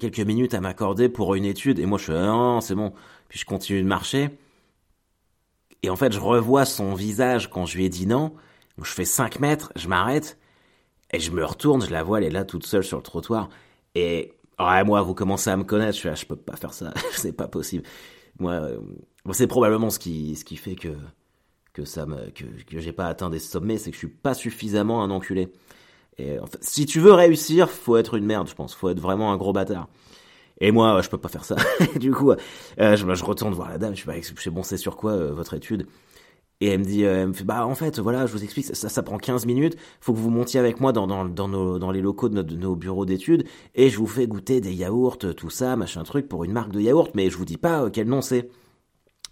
quelques 0.00 0.20
minutes 0.20 0.54
à 0.54 0.60
m'accorder 0.60 1.08
pour 1.08 1.34
une 1.34 1.44
étude? 1.44 1.78
Et 1.78 1.86
moi 1.86 1.98
je 1.98 2.04
fais 2.04 2.14
ah 2.14 2.26
non, 2.26 2.60
c'est 2.60 2.74
bon. 2.74 2.92
Puis 3.28 3.38
je 3.38 3.44
continue 3.44 3.82
de 3.82 3.88
marcher. 3.88 4.30
Et 5.82 5.90
en 5.90 5.96
fait, 5.96 6.12
je 6.12 6.20
revois 6.20 6.64
son 6.64 6.94
visage 6.94 7.50
quand 7.50 7.66
je 7.66 7.76
lui 7.76 7.84
ai 7.86 7.88
dit 7.88 8.06
non. 8.06 8.34
je 8.78 8.90
fais 8.92 9.04
5 9.04 9.40
mètres, 9.40 9.72
je 9.76 9.88
m'arrête 9.88 10.38
et 11.12 11.20
je 11.20 11.30
me 11.30 11.44
retourne, 11.44 11.84
je 11.84 11.90
la 11.90 12.02
vois, 12.02 12.18
elle 12.18 12.24
est 12.24 12.30
là 12.30 12.44
toute 12.44 12.64
seule 12.66 12.84
sur 12.84 12.98
le 12.98 13.02
trottoir. 13.02 13.48
Et 13.94 14.34
Ouais, 14.62 14.84
moi, 14.84 15.02
vous 15.02 15.14
commencez 15.14 15.50
à 15.50 15.56
me 15.56 15.64
connaître, 15.64 15.98
je, 15.98 16.14
je 16.14 16.26
peux 16.26 16.36
pas 16.36 16.56
faire 16.56 16.72
ça, 16.72 16.92
c'est 17.12 17.32
pas 17.32 17.48
possible. 17.48 17.84
Moi, 18.38 18.52
euh, 18.52 18.78
c'est 19.32 19.46
probablement 19.46 19.90
ce 19.90 19.98
qui, 19.98 20.36
ce 20.36 20.44
qui 20.44 20.56
fait 20.56 20.74
que 20.74 20.90
que 21.72 21.84
ça 21.84 22.06
me, 22.06 22.30
que, 22.30 22.44
que 22.66 22.80
j'ai 22.80 22.92
pas 22.92 23.06
atteint 23.06 23.30
des 23.30 23.38
sommets, 23.38 23.78
c'est 23.78 23.90
que 23.90 23.94
je 23.94 24.00
suis 24.00 24.08
pas 24.08 24.34
suffisamment 24.34 25.02
un 25.02 25.10
enculé. 25.10 25.52
Et 26.18 26.38
en 26.38 26.44
si 26.60 26.86
tu 26.86 27.00
veux 27.00 27.12
réussir, 27.12 27.70
faut 27.70 27.96
être 27.96 28.14
une 28.14 28.26
merde, 28.26 28.48
je 28.48 28.54
pense. 28.54 28.74
Faut 28.74 28.90
être 28.90 29.00
vraiment 29.00 29.32
un 29.32 29.36
gros 29.36 29.52
bâtard. 29.52 29.88
Et 30.60 30.70
moi, 30.70 31.00
je 31.02 31.08
peux 31.08 31.18
pas 31.18 31.28
faire 31.28 31.44
ça. 31.44 31.56
du 31.96 32.12
coup, 32.12 32.30
euh, 32.32 32.96
je, 32.96 33.24
retourne 33.24 33.54
voir 33.54 33.70
la 33.70 33.78
dame. 33.78 33.94
Je 33.94 34.00
suis 34.00 34.06
bah, 34.06 34.50
bon, 34.52 34.62
c'est 34.62 34.76
sur 34.76 34.96
quoi 34.96 35.12
euh, 35.12 35.32
votre 35.32 35.54
étude? 35.54 35.86
Et 36.62 36.68
elle 36.68 36.78
me 36.78 36.84
dit, 36.84 37.04
euh, 37.04 37.22
elle 37.22 37.28
me 37.28 37.32
fait, 37.32 37.42
bah 37.42 37.66
en 37.66 37.74
fait, 37.74 37.98
voilà, 37.98 38.24
je 38.26 38.32
vous 38.32 38.44
explique, 38.44 38.66
ça, 38.66 38.88
ça 38.88 39.02
prend 39.02 39.18
15 39.18 39.46
minutes, 39.46 39.76
faut 40.00 40.12
que 40.12 40.18
vous 40.18 40.30
montiez 40.30 40.60
avec 40.60 40.78
moi 40.78 40.92
dans, 40.92 41.08
dans, 41.08 41.24
dans, 41.24 41.48
nos, 41.48 41.80
dans 41.80 41.90
les 41.90 42.00
locaux 42.00 42.28
de, 42.28 42.40
nos, 42.40 42.76
bureaux 42.76 43.04
d'études, 43.04 43.44
et 43.74 43.90
je 43.90 43.98
vous 43.98 44.06
fais 44.06 44.28
goûter 44.28 44.60
des 44.60 44.72
yaourts, 44.72 45.18
tout 45.18 45.50
ça, 45.50 45.74
machin 45.74 46.04
truc, 46.04 46.28
pour 46.28 46.44
une 46.44 46.52
marque 46.52 46.70
de 46.70 46.80
yaourt, 46.80 47.10
mais 47.16 47.30
je 47.30 47.36
vous 47.36 47.44
dis 47.44 47.56
pas 47.56 47.82
euh, 47.82 47.90
quel 47.90 48.06
nom 48.06 48.22
c'est. 48.22 48.48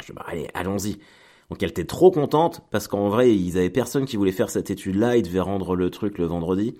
Je 0.04 0.12
bah 0.12 0.24
allez, 0.26 0.48
allons-y. 0.54 0.98
Donc 1.50 1.62
elle 1.62 1.70
était 1.70 1.84
trop 1.84 2.10
contente, 2.10 2.62
parce 2.72 2.88
qu'en 2.88 3.08
vrai, 3.08 3.32
ils 3.32 3.56
avaient 3.56 3.70
personne 3.70 4.06
qui 4.06 4.16
voulait 4.16 4.32
faire 4.32 4.50
cette 4.50 4.70
étude-là, 4.70 5.16
ils 5.16 5.22
devaient 5.22 5.38
rendre 5.38 5.76
le 5.76 5.88
truc 5.90 6.18
le 6.18 6.24
vendredi. 6.26 6.74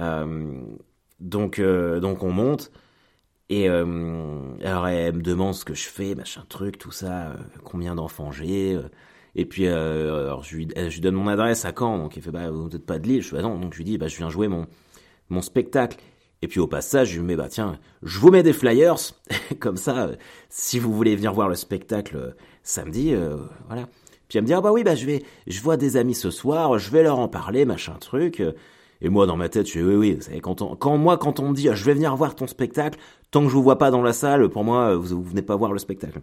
Euh, 0.00 0.62
donc, 1.20 1.60
donc 1.60 2.22
on 2.22 2.32
monte. 2.32 2.70
Et 3.50 3.68
alors 3.68 4.88
elle 4.88 5.16
me 5.16 5.22
demande 5.22 5.54
ce 5.54 5.64
que 5.66 5.74
je 5.74 5.88
fais, 5.88 6.14
machin 6.14 6.44
truc, 6.48 6.78
tout 6.78 6.90
ça, 6.90 7.34
combien 7.64 7.94
d'enfants 7.94 8.32
j'ai, 8.32 8.78
et 9.36 9.46
puis, 9.46 9.66
euh, 9.66 10.26
alors 10.26 10.44
je 10.44 10.56
lui, 10.56 10.66
donne 10.66 11.14
mon 11.14 11.28
adresse 11.28 11.64
à 11.64 11.72
Caen, 11.76 11.98
donc 11.98 12.16
il 12.16 12.22
fait, 12.22 12.30
bah, 12.30 12.50
vous 12.50 12.68
n'êtes 12.68 12.86
pas 12.86 12.98
de 12.98 13.08
Lille. 13.08 13.22
Je 13.22 13.28
fais, 13.28 13.36
bah 13.36 13.42
non, 13.42 13.58
donc 13.58 13.72
je 13.72 13.78
lui 13.78 13.84
dis, 13.84 13.98
bah, 13.98 14.06
je 14.06 14.16
viens 14.16 14.30
jouer 14.30 14.48
mon, 14.48 14.66
mon 15.28 15.42
spectacle. 15.42 15.98
Et 16.42 16.48
puis 16.48 16.60
au 16.60 16.66
passage, 16.66 17.10
je 17.10 17.18
lui 17.18 17.26
mets, 17.26 17.36
bah 17.36 17.48
tiens, 17.48 17.78
je 18.02 18.18
vous 18.18 18.30
mets 18.30 18.42
des 18.42 18.52
flyers, 18.52 18.96
comme 19.60 19.76
ça, 19.76 20.04
euh, 20.04 20.16
si 20.50 20.78
vous 20.78 20.92
voulez 20.92 21.16
venir 21.16 21.32
voir 21.32 21.48
le 21.48 21.54
spectacle 21.54 22.16
euh, 22.16 22.30
samedi, 22.62 23.14
voilà. 23.66 23.88
Puis 24.28 24.38
elle 24.38 24.42
me 24.42 24.46
dit, 24.46 24.54
ah 24.54 24.60
bah 24.60 24.72
oui, 24.72 24.84
bah 24.84 24.94
je 24.94 25.06
vais, 25.06 25.22
je 25.46 25.60
vois 25.60 25.76
des 25.76 25.96
amis 25.96 26.14
ce 26.14 26.30
soir, 26.30 26.78
je 26.78 26.90
vais 26.90 27.02
leur 27.02 27.18
en 27.18 27.28
parler, 27.28 27.64
machin 27.64 27.94
truc. 27.94 28.42
Et 29.00 29.08
moi, 29.08 29.26
dans 29.26 29.36
ma 29.36 29.48
tête, 29.48 29.66
je 29.66 29.72
fais, 29.72 29.82
oui, 29.82 29.94
oui, 29.94 30.14
vous 30.14 30.22
savez, 30.22 30.40
quand, 30.40 30.62
on, 30.62 30.76
quand 30.76 30.96
moi, 30.96 31.18
quand 31.18 31.40
on 31.40 31.50
me 31.50 31.54
dit, 31.54 31.68
je 31.72 31.84
vais 31.84 31.94
venir 31.94 32.14
voir 32.16 32.34
ton 32.34 32.46
spectacle, 32.46 32.98
tant 33.30 33.42
que 33.42 33.48
je 33.48 33.54
vous 33.54 33.62
vois 33.62 33.78
pas 33.78 33.90
dans 33.90 34.02
la 34.02 34.12
salle, 34.12 34.48
pour 34.48 34.64
moi, 34.64 34.94
vous, 34.94 35.22
vous 35.22 35.22
venez 35.22 35.42
pas 35.42 35.56
voir 35.56 35.72
le 35.72 35.78
spectacle. 35.78 36.20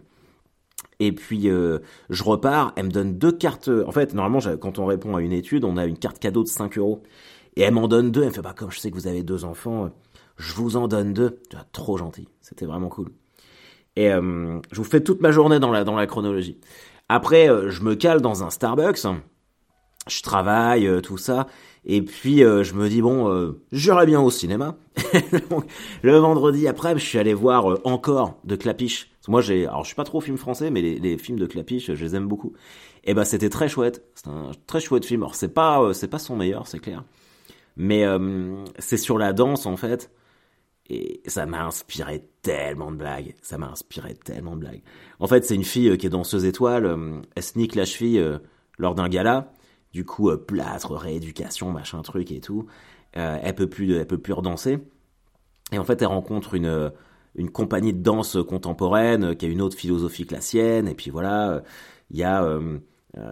Et 1.04 1.10
puis 1.10 1.50
euh, 1.50 1.80
je 2.10 2.22
repars, 2.22 2.72
elle 2.76 2.86
me 2.86 2.90
donne 2.92 3.18
deux 3.18 3.32
cartes. 3.32 3.68
En 3.68 3.90
fait, 3.90 4.14
normalement, 4.14 4.38
quand 4.60 4.78
on 4.78 4.86
répond 4.86 5.16
à 5.16 5.20
une 5.20 5.32
étude, 5.32 5.64
on 5.64 5.76
a 5.76 5.84
une 5.84 5.98
carte 5.98 6.20
cadeau 6.20 6.44
de 6.44 6.48
5 6.48 6.78
euros. 6.78 7.02
Et 7.56 7.62
elle 7.62 7.74
m'en 7.74 7.88
donne 7.88 8.12
deux. 8.12 8.22
Elle 8.22 8.28
me 8.28 8.32
fait 8.32 8.40
bah 8.40 8.54
comme 8.56 8.70
je 8.70 8.78
sais 8.78 8.88
que 8.88 8.94
vous 8.94 9.08
avez 9.08 9.24
deux 9.24 9.44
enfants, 9.44 9.90
je 10.36 10.54
vous 10.54 10.76
en 10.76 10.86
donne 10.86 11.12
deux. 11.12 11.40
Trop 11.72 11.98
gentil. 11.98 12.28
C'était 12.40 12.66
vraiment 12.66 12.88
cool. 12.88 13.08
Et 13.96 14.12
euh, 14.12 14.60
je 14.70 14.76
vous 14.76 14.84
fais 14.84 15.00
toute 15.00 15.20
ma 15.20 15.32
journée 15.32 15.58
dans 15.58 15.72
la 15.72 15.82
dans 15.82 15.96
la 15.96 16.06
chronologie. 16.06 16.60
Après, 17.08 17.50
euh, 17.50 17.68
je 17.68 17.82
me 17.82 17.96
cale 17.96 18.20
dans 18.20 18.44
un 18.44 18.50
Starbucks. 18.50 19.04
Je 20.06 20.22
travaille, 20.22 20.88
tout 21.02 21.18
ça. 21.18 21.48
Et 21.84 22.02
puis 22.02 22.44
euh, 22.44 22.62
je 22.62 22.74
me 22.74 22.88
dis 22.88 23.02
bon, 23.02 23.28
euh, 23.28 23.60
j'irai 23.72 24.06
bien 24.06 24.20
au 24.20 24.30
cinéma. 24.30 24.76
le 26.02 26.16
vendredi 26.16 26.68
après, 26.68 26.96
je 26.96 27.04
suis 27.04 27.18
allé 27.18 27.34
voir 27.34 27.72
euh, 27.72 27.80
encore 27.84 28.38
de 28.44 28.54
Clapiche. 28.54 29.10
Moi 29.28 29.40
j'ai, 29.40 29.66
alors 29.66 29.82
je 29.82 29.88
suis 29.88 29.96
pas 29.96 30.04
trop 30.04 30.20
film 30.20 30.36
français, 30.36 30.70
mais 30.70 30.80
les, 30.80 30.98
les 30.98 31.18
films 31.18 31.38
de 31.38 31.46
Clapiche, 31.46 31.92
je 31.92 32.04
les 32.04 32.14
aime 32.14 32.28
beaucoup. 32.28 32.52
Et 33.04 33.14
ben 33.14 33.24
c'était 33.24 33.48
très 33.48 33.68
chouette. 33.68 34.04
C'est 34.14 34.28
un 34.28 34.52
très 34.66 34.80
chouette 34.80 35.04
film. 35.04 35.22
Alors 35.22 35.34
c'est 35.34 35.52
pas, 35.52 35.92
c'est 35.92 36.08
pas 36.08 36.20
son 36.20 36.36
meilleur, 36.36 36.68
c'est 36.68 36.78
clair. 36.78 37.04
Mais 37.76 38.04
c'est 38.78 38.98
sur 38.98 39.18
la 39.18 39.32
danse 39.32 39.66
en 39.66 39.76
fait. 39.76 40.10
Et 40.88 41.22
ça 41.26 41.46
m'a 41.46 41.64
inspiré 41.64 42.24
tellement 42.42 42.90
de 42.90 42.96
blagues. 42.96 43.34
Ça 43.40 43.56
m'a 43.56 43.68
inspiré 43.68 44.14
tellement 44.14 44.54
de 44.56 44.60
blagues. 44.60 44.82
En 45.20 45.26
fait, 45.26 45.44
c'est 45.44 45.54
une 45.54 45.64
fille 45.64 45.96
qui 45.96 46.06
est 46.06 46.10
danseuse 46.10 46.44
étoile. 46.44 47.22
Elle 47.34 47.42
se 47.42 47.76
la 47.76 47.84
cheville 47.84 48.38
lors 48.78 48.94
d'un 48.94 49.08
gala. 49.08 49.52
Du 49.92 50.04
coup, 50.04 50.30
euh, 50.30 50.36
plâtre, 50.36 50.94
rééducation, 50.94 51.70
machin 51.70 52.00
truc 52.02 52.32
et 52.32 52.40
tout. 52.40 52.66
Euh, 53.16 53.38
elle 53.42 53.54
peut 53.54 53.68
plus, 53.68 53.96
elle 53.96 54.06
peut 54.06 54.18
plus 54.18 54.32
redanser. 54.32 54.78
Et 55.70 55.78
en 55.78 55.84
fait, 55.84 56.00
elle 56.02 56.08
rencontre 56.08 56.54
une 56.54 56.66
euh, 56.66 56.90
une 57.34 57.50
compagnie 57.50 57.94
de 57.94 58.02
danse 58.02 58.36
contemporaine 58.46 59.36
qui 59.36 59.46
a 59.46 59.48
une 59.48 59.62
autre 59.62 59.76
philosophie 59.76 60.26
que 60.26 60.34
la 60.34 60.42
sienne. 60.42 60.86
Et 60.88 60.94
puis 60.94 61.10
voilà, 61.10 61.62
il 62.10 62.18
y 62.18 62.24
a 62.24 62.46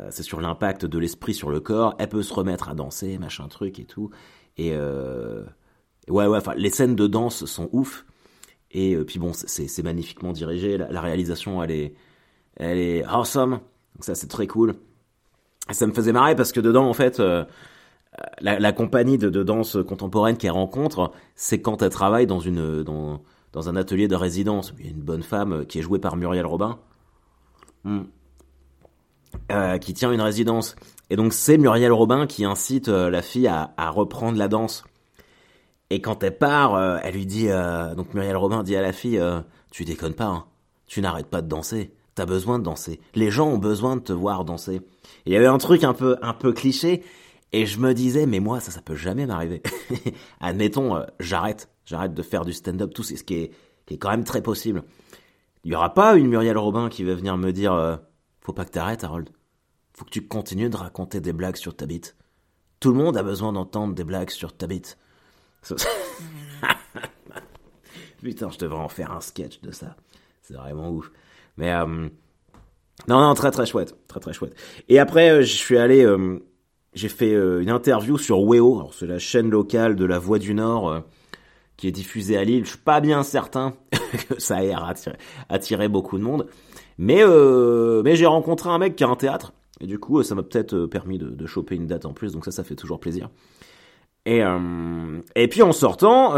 c'est 0.09 0.23
sur 0.23 0.40
l'impact 0.40 0.87
de 0.87 0.99
l'esprit 0.99 1.35
sur 1.35 1.50
le 1.50 1.61
corps. 1.61 1.97
Elle 1.99 2.09
peut 2.09 2.23
se 2.23 2.33
remettre 2.33 2.71
à 2.71 2.75
danser, 2.75 3.19
machin 3.19 3.47
truc 3.49 3.79
et 3.79 3.85
tout. 3.85 4.11
Et 4.57 4.75
ouais, 4.75 5.47
ouais. 6.09 6.38
Enfin, 6.38 6.55
les 6.57 6.71
scènes 6.71 6.97
de 6.97 7.07
danse 7.07 7.45
sont 7.45 7.69
ouf. 7.73 8.07
Et 8.71 8.97
puis 9.05 9.19
bon, 9.19 9.33
c'est 9.35 9.83
magnifiquement 9.83 10.33
dirigé. 10.33 10.79
La, 10.79 10.90
la, 10.90 11.02
réalisation, 11.02 11.62
elle 11.62 11.71
est, 11.71 11.95
elle 12.57 12.79
est 12.79 13.05
awesome. 13.05 13.50
Donc 13.50 14.05
ça, 14.05 14.14
c'est 14.14 14.29
très 14.29 14.47
cool 14.47 14.76
ça 15.73 15.87
me 15.87 15.93
faisait 15.93 16.12
marrer 16.12 16.35
parce 16.35 16.53
que 16.53 16.61
dedans, 16.61 16.89
en 16.89 16.93
fait, 16.93 17.21
euh, 17.21 17.45
la, 18.41 18.59
la, 18.59 18.73
compagnie 18.73 19.19
de, 19.19 19.43
danse 19.43 19.79
contemporaine 19.87 20.37
qu'elle 20.37 20.50
rencontre, 20.50 21.12
c'est 21.35 21.61
quand 21.61 21.83
elle 21.83 21.91
travaille 21.91 22.27
dans 22.27 22.41
une 22.41 22.83
dans, 22.83 23.69
un 23.69 23.77
atelier 23.77 24.09
de 24.09 24.17
résidence. 24.17 24.75
Il 24.79 24.87
y 24.87 24.89
a 24.89 24.93
une 24.93 25.03
bonne 25.03 25.23
femme 25.23 25.65
qui 25.67 25.79
est 25.79 25.83
jouée 25.83 25.99
par 25.99 26.17
Muriel 26.17 26.47
Robin, 26.47 26.79
hmm. 27.85 28.00
euh, 29.53 29.79
qui 29.79 29.95
tient 29.95 30.12
une 30.12 30.21
résidence. 30.21 30.77
Et 31.09 31.17
donc 31.17 31.33
c'est 31.33 31.59
Muriel 31.59 31.93
Robin 31.93 32.27
qui 32.27 32.45
incite 32.45 32.89
euh, 32.89 33.11
la 33.11 33.23
fille 33.23 33.49
à, 33.49 33.73
reprendre 33.91 34.39
la 34.39 34.49
danse. 34.49 34.85
Et 35.91 36.00
quand 36.00 36.23
elle 36.23 36.39
part, 36.39 36.75
euh, 36.75 36.99
elle 37.03 37.15
lui 37.15 37.27
dit, 37.27 37.49
donc 37.97 38.15
Muriel 38.15 38.37
Robin 38.37 38.62
dit 38.62 38.77
à 38.77 38.83
la 38.83 38.93
fille, 38.93 39.21
tu 39.71 39.85
déconnes 39.85 40.15
pas, 40.15 40.27
hein. 40.27 40.45
tu 40.87 41.00
n'arrêtes 41.00 41.27
pas 41.27 41.43
de 41.43 41.49
danser. 41.49 41.93
T'as 42.15 42.27
besoin 42.27 42.59
de 42.59 42.65
danser. 42.65 43.00
Les 43.15 43.31
gens 43.31 43.49
ont 43.49 43.59
besoin 43.59 43.97
de 43.97 44.03
te 44.03 44.12
voir 44.12 44.45
danser. 44.45 44.83
Il 45.27 45.33
y 45.33 45.37
avait 45.37 45.47
un 45.47 45.59
truc 45.59 45.85
un 45.85 45.95
peu, 45.95 46.17
un 46.23 46.35
peu 46.35 46.53
cliché, 46.53 47.05
et 47.53 47.67
je 47.67 47.79
me 47.79 47.93
disais, 47.95 48.27
mais 48.27 48.41
moi, 48.41 48.61
ça, 48.61 48.71
ça 48.71 48.81
peut 48.81 48.95
jamais 48.95 49.27
m'arriver. 49.27 49.62
Admettons, 50.41 50.97
euh, 50.97 51.05
j'arrête, 51.19 51.69
j'arrête 51.85 52.15
de 52.15 52.23
faire 52.23 52.45
du 52.45 52.53
stand-up, 52.53 52.93
tout, 52.95 53.03
ce 53.03 53.15
qui 53.23 53.35
est, 53.35 53.50
qui 53.87 53.95
est 53.95 53.99
quand 53.99 54.11
même 54.11 54.25
très 54.25 54.43
possible. 54.43 54.85
Il 55.65 55.73
y 55.73 55.75
aura 55.75 55.93
pas 55.93 56.17
une 56.17 56.29
Muriel 56.29 56.57
Robin 56.57 56.89
qui 56.89 57.05
va 57.05 57.15
venir 57.15 57.37
me 57.37 57.53
dire, 57.53 57.73
euh, 57.73 57.97
faut 58.41 58.53
pas 58.53 58.65
que 58.65 58.71
t'arrêtes, 58.71 59.05
Harold. 59.05 59.31
Faut 59.93 60.05
que 60.05 60.11
tu 60.11 60.27
continues 60.27 60.71
de 60.71 60.77
raconter 60.77 61.21
des 61.21 61.33
blagues 61.33 61.57
sur 61.57 61.77
ta 61.77 61.87
bite. 61.87 62.17
Tout 62.79 62.93
le 62.93 62.97
monde 62.97 63.17
a 63.17 63.23
besoin 63.23 63.53
d'entendre 63.53 63.95
des 63.95 64.05
blagues 64.05 64.31
sur 64.31 64.57
ta 64.57 64.67
bite. 64.67 64.97
Putain, 68.23 68.50
je 68.50 68.59
devrais 68.59 68.79
en 68.79 68.89
faire 68.89 69.12
un 69.12 69.21
sketch 69.21 69.61
de 69.61 69.73
ça. 69.73 69.97
C'est 70.41 70.55
vraiment 70.55 70.91
ouf. 70.91 71.11
Mais 71.57 71.73
euh, 71.73 72.09
non, 73.09 73.21
non, 73.21 73.35
très 73.35 73.50
très 73.50 73.66
chouette, 73.66 73.95
très 74.09 74.21
très 74.21 74.33
chouette. 74.33 74.54
Et 74.88 74.99
après, 74.99 75.30
euh, 75.30 75.42
je 75.42 75.57
suis 75.57 75.78
allé, 75.78 76.04
euh, 76.04 76.38
j'ai 76.95 77.09
fait 77.09 77.33
une 77.33 77.71
interview 77.71 78.19
sur 78.19 78.40
Weo, 78.40 78.90
c'est 78.92 79.07
la 79.07 79.19
chaîne 79.19 79.50
locale 79.50 79.97
de 79.97 80.04
la 80.04 80.19
Voix 80.19 80.38
du 80.38 80.54
Nord 80.54 81.02
qui 81.76 81.88
est 81.88 81.92
diffusée 81.92 82.37
à 82.37 82.45
Lille. 82.45 82.64
Je 82.64 82.71
suis 82.71 82.78
pas 82.78 83.00
bien 83.00 83.23
certain 83.23 83.75
que 84.28 84.40
ça 84.40 84.64
ait 84.64 84.75
attiré, 85.49 85.88
beaucoup 85.88 86.19
de 86.19 86.23
monde, 86.23 86.47
mais 86.99 87.23
mais 88.02 88.16
j'ai 88.16 88.26
rencontré 88.26 88.71
un 88.71 88.78
mec 88.78 88.97
qui 88.97 89.04
a 89.04 89.09
un 89.09 89.16
théâtre 89.16 89.52
et 89.80 89.87
du 89.87 89.99
coup, 89.99 90.23
ça 90.23 90.35
m'a 90.35 90.42
peut-être 90.42 90.87
permis 90.87 91.19
de, 91.19 91.47
choper 91.47 91.76
une 91.76 91.87
date 91.87 92.04
en 92.04 92.12
plus, 92.12 92.33
donc 92.33 92.45
ça, 92.45 92.50
ça 92.50 92.64
fait 92.64 92.75
toujours 92.75 93.00
plaisir. 93.00 93.30
Et 94.26 94.42
et 95.37 95.49
puis 95.49 95.62
en 95.62 95.73
sortant, 95.73 96.35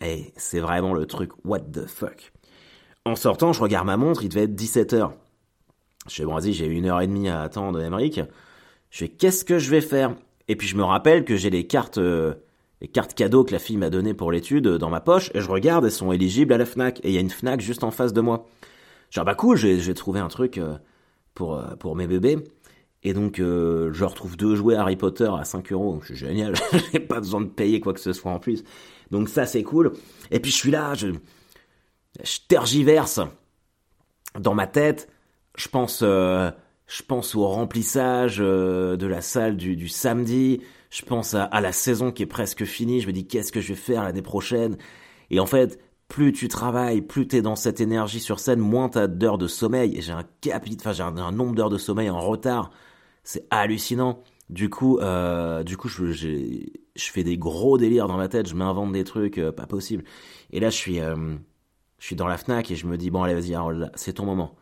hey, 0.00 0.32
c'est 0.36 0.60
vraiment 0.60 0.94
le 0.94 1.06
truc 1.06 1.32
what 1.44 1.60
the 1.60 1.86
fuck. 1.86 2.32
En 3.06 3.16
sortant, 3.16 3.52
je 3.54 3.62
regarde 3.62 3.86
ma 3.86 3.96
montre, 3.96 4.22
il 4.24 4.28
devait 4.28 4.42
être 4.42 4.54
17h. 4.54 5.12
Je 6.08 6.14
fais, 6.14 6.24
bon, 6.24 6.34
vas-y, 6.34 6.52
j'ai 6.52 6.66
une 6.66 6.86
heure 6.86 7.00
et 7.00 7.06
demie 7.06 7.28
à 7.28 7.40
attendre, 7.40 7.80
Emmerich. 7.80 8.20
Je 8.90 8.98
fais, 8.98 9.08
qu'est-ce 9.08 9.44
que 9.44 9.58
je 9.58 9.70
vais 9.70 9.80
faire? 9.80 10.14
Et 10.48 10.56
puis 10.56 10.68
je 10.68 10.76
me 10.76 10.82
rappelle 10.82 11.24
que 11.24 11.36
j'ai 11.36 11.48
les 11.48 11.66
cartes, 11.66 11.96
euh, 11.96 12.34
les 12.82 12.88
cartes 12.88 13.14
cadeaux 13.14 13.44
que 13.44 13.52
la 13.52 13.58
fille 13.58 13.78
m'a 13.78 13.88
données 13.88 14.12
pour 14.12 14.32
l'étude 14.32 14.66
euh, 14.66 14.78
dans 14.78 14.90
ma 14.90 15.00
poche, 15.00 15.30
et 15.32 15.40
je 15.40 15.48
regarde, 15.48 15.86
elles 15.86 15.92
sont 15.92 16.12
éligibles 16.12 16.52
à 16.52 16.58
la 16.58 16.66
FNAC, 16.66 17.00
et 17.02 17.08
il 17.08 17.14
y 17.14 17.16
a 17.16 17.20
une 17.20 17.30
FNAC 17.30 17.60
juste 17.60 17.84
en 17.84 17.90
face 17.90 18.12
de 18.12 18.20
moi. 18.20 18.46
Genre, 19.10 19.24
bah 19.24 19.34
cool, 19.34 19.56
j'ai 19.56 19.94
trouvé 19.94 20.20
un 20.20 20.28
truc 20.28 20.58
euh, 20.58 20.76
pour, 21.34 21.62
pour 21.78 21.96
mes 21.96 22.06
bébés. 22.06 22.38
Et 23.02 23.14
donc, 23.14 23.36
je 23.38 24.04
retrouve 24.04 24.36
deux 24.36 24.54
jouets 24.56 24.76
Harry 24.76 24.96
Potter 24.96 25.30
à 25.34 25.44
5 25.44 25.72
euros. 25.72 26.02
C'est 26.06 26.14
génial. 26.14 26.52
J'ai 26.92 27.00
pas 27.00 27.18
besoin 27.18 27.40
de 27.40 27.46
payer 27.46 27.80
quoi 27.80 27.94
que 27.94 27.98
ce 27.98 28.12
soit 28.12 28.30
en 28.30 28.38
plus. 28.38 28.62
Donc 29.10 29.30
ça, 29.30 29.46
c'est 29.46 29.62
cool. 29.62 29.94
Et 30.30 30.38
puis, 30.38 30.50
je 30.50 30.56
suis 30.56 30.70
là, 30.70 30.92
je, 30.92 31.06
je 32.22 32.38
tergiverse 32.48 33.20
dans 34.38 34.54
ma 34.54 34.66
tête. 34.66 35.08
Je 35.56 35.68
pense, 35.68 36.00
euh, 36.02 36.50
je 36.86 37.02
pense 37.02 37.34
au 37.34 37.46
remplissage 37.46 38.38
euh, 38.40 38.96
de 38.96 39.06
la 39.06 39.20
salle 39.20 39.56
du, 39.56 39.88
samedi. 39.88 40.60
Je 40.90 41.02
pense 41.04 41.34
à, 41.34 41.60
la 41.60 41.72
saison 41.72 42.12
qui 42.12 42.22
est 42.22 42.26
presque 42.26 42.64
finie. 42.64 43.00
Je 43.00 43.06
me 43.06 43.12
dis 43.12 43.26
qu'est-ce 43.26 43.52
que 43.52 43.60
je 43.60 43.68
vais 43.68 43.74
faire 43.74 44.02
l'année 44.02 44.22
prochaine? 44.22 44.76
Et 45.30 45.38
en 45.40 45.46
fait, 45.46 45.80
plus 46.08 46.32
tu 46.32 46.48
travailles, 46.48 47.02
plus 47.02 47.28
tu 47.28 47.36
es 47.36 47.42
dans 47.42 47.56
cette 47.56 47.80
énergie 47.80 48.20
sur 48.20 48.40
scène, 48.40 48.58
moins 48.58 48.88
t'as 48.88 49.06
d'heures 49.06 49.38
de 49.38 49.46
sommeil. 49.46 49.96
Et 49.96 50.02
j'ai 50.02 50.12
un 50.12 50.24
capit, 50.40 50.76
enfin 50.80 50.92
j'ai 50.92 51.02
un, 51.02 51.32
nombre 51.32 51.54
d'heures 51.54 51.70
de 51.70 51.78
sommeil 51.78 52.10
en 52.10 52.20
retard. 52.20 52.70
C'est 53.22 53.46
hallucinant. 53.50 54.22
Du 54.48 54.68
coup, 54.68 54.98
euh, 54.98 55.62
du 55.62 55.76
coup, 55.76 55.86
je, 55.86 56.06
je, 56.06 56.66
fais 56.96 57.22
des 57.22 57.38
gros 57.38 57.78
délires 57.78 58.08
dans 58.08 58.16
ma 58.16 58.26
tête. 58.26 58.48
Je 58.48 58.56
m'invente 58.56 58.90
des 58.90 59.04
trucs 59.04 59.40
pas 59.56 59.66
possibles. 59.66 60.02
Et 60.50 60.58
là, 60.58 60.70
je 60.70 60.76
suis 60.76 60.98
je 62.00 62.06
suis 62.06 62.16
dans 62.16 62.26
la 62.26 62.38
FNAC 62.38 62.70
et 62.70 62.76
je 62.76 62.86
me 62.86 62.96
dis, 62.96 63.10
bon 63.10 63.22
allez 63.22 63.34
vas-y 63.34 63.54
c'est 63.94 64.14
ton 64.14 64.24
moment. 64.24 64.56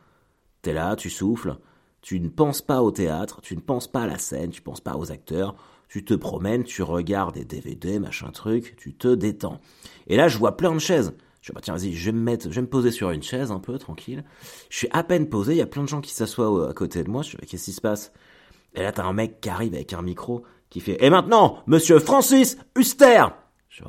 T'es 0.61 0.73
là, 0.73 0.97
tu 0.97 1.09
souffles, 1.09 1.57
tu 2.02 2.21
ne 2.21 2.28
penses 2.28 2.61
pas 2.61 2.83
au 2.83 2.90
théâtre, 2.90 3.40
tu 3.40 3.54
ne 3.57 3.61
penses 3.61 3.87
pas 3.87 4.02
à 4.02 4.07
la 4.07 4.18
scène, 4.18 4.50
tu 4.50 4.61
ne 4.61 4.64
penses 4.64 4.80
pas 4.80 4.97
aux 4.97 5.12
acteurs, 5.12 5.54
tu 5.88 6.04
te 6.04 6.14
promènes, 6.14 6.64
tu 6.64 6.83
regardes 6.83 7.35
des 7.35 7.45
DVD, 7.45 8.00
machin 8.00 8.30
truc, 8.33 8.75
tu 8.76 8.92
te 8.92 9.14
détends. 9.14 9.61
Et 10.09 10.16
là 10.16 10.26
je 10.26 10.37
vois 10.37 10.57
plein 10.57 10.75
de 10.75 10.80
chaises. 10.80 11.16
Je 11.40 11.52
dis, 11.52 11.54
bah 11.54 11.61
tiens 11.62 11.75
vas-y, 11.75 11.92
je 11.95 12.07
vais 12.07 12.12
me 12.12 12.21
mettre, 12.21 12.50
je 12.50 12.57
vais 12.57 12.62
me 12.62 12.68
poser 12.68 12.90
sur 12.90 13.11
une 13.12 13.23
chaise 13.23 13.52
un 13.52 13.61
peu, 13.61 13.78
tranquille. 13.78 14.25
Je 14.68 14.76
suis 14.76 14.88
à 14.90 15.04
peine 15.04 15.28
posé, 15.28 15.52
il 15.52 15.59
y 15.59 15.62
a 15.62 15.66
plein 15.66 15.85
de 15.85 15.88
gens 15.88 16.00
qui 16.00 16.12
s'assoient 16.12 16.68
à 16.68 16.75
côté 16.75 17.04
de 17.04 17.11
moi, 17.11 17.23
je 17.23 17.37
qu'est-ce 17.37 17.66
qui 17.66 17.73
se 17.73 17.80
passe? 17.80 18.12
Et 18.75 18.83
là 18.83 18.90
t'as 18.90 19.04
un 19.04 19.12
mec 19.12 19.40
qui 19.40 19.49
arrive 19.49 19.75
avec 19.75 19.92
un 19.92 20.02
micro, 20.02 20.42
qui 20.71 20.80
fait, 20.80 21.02
et 21.02 21.09
maintenant, 21.09 21.62
monsieur 21.68 22.00
Francis 22.00 22.59
Huster 22.76 23.26
Je 23.68 23.85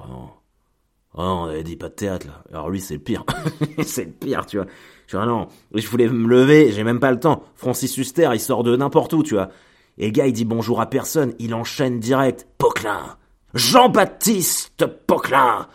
Oh 1.22 1.42
on 1.42 1.44
avait 1.50 1.66
dit 1.66 1.76
pas 1.76 1.90
de 1.90 1.96
théâtre 1.96 2.28
là. 2.28 2.42
Alors 2.50 2.70
lui 2.70 2.80
c'est 2.80 2.94
le 2.94 3.02
pire. 3.02 3.26
c'est 3.84 4.06
le 4.06 4.12
pire, 4.12 4.46
tu 4.46 4.56
vois. 4.56 4.68
Je 5.06 5.18
vois 5.18 5.26
non, 5.26 5.50
je 5.74 5.86
voulais 5.90 6.08
me 6.08 6.30
lever, 6.30 6.72
j'ai 6.72 6.86
même 6.86 7.02
pas 7.02 7.12
le 7.12 7.20
temps. 7.20 7.44
Francis 7.56 7.98
Huster, 7.98 8.30
il 8.32 8.40
sort 8.40 8.64
de 8.64 8.74
n'importe 8.78 9.12
où, 9.12 9.22
tu 9.22 9.34
vois. 9.34 9.50
Et 9.98 10.06
le 10.06 10.12
gars, 10.12 10.28
il 10.28 10.32
dit 10.32 10.46
bonjour 10.46 10.80
à 10.80 10.90
personne, 10.90 11.34
il 11.38 11.54
enchaîne 11.54 12.00
direct. 12.00 12.48
Poquelin 12.58 13.18
Jean-Baptiste 13.54 14.86
Poquelin 15.08 15.68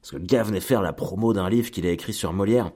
Parce 0.00 0.10
que 0.10 0.16
le 0.16 0.24
gars 0.24 0.42
venait 0.42 0.58
faire 0.58 0.82
la 0.82 0.92
promo 0.92 1.32
d'un 1.32 1.48
livre 1.48 1.70
qu'il 1.70 1.86
a 1.86 1.90
écrit 1.90 2.12
sur 2.12 2.32
Molière. 2.32 2.72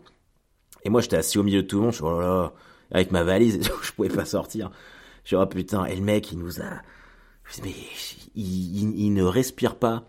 Et 0.85 0.90
moi, 0.90 1.00
j'étais 1.00 1.16
assis 1.16 1.38
au 1.38 1.42
milieu 1.42 1.62
de 1.62 1.66
tout 1.66 1.78
le 1.78 1.83
monde, 1.83 1.92
je 1.92 1.97
suis, 1.97 2.04
oh 2.04 2.21
là 2.21 2.26
là, 2.26 2.52
avec 2.92 3.11
ma 3.11 3.25
valise, 3.25 3.59
je 3.83 3.90
pouvais 3.90 4.09
pas 4.09 4.25
sortir. 4.25 4.71
Je 5.25 5.28
suis, 5.28 5.37
oh 5.37 5.47
putain, 5.47 5.85
et 5.87 5.97
le 5.97 6.02
mec, 6.02 6.30
il 6.30 6.38
nous 6.38 6.61
a... 6.61 6.80
Mais 7.64 7.75
il 8.37 9.12
ne 9.14 9.25
respire 9.25 9.75
pas 9.75 10.04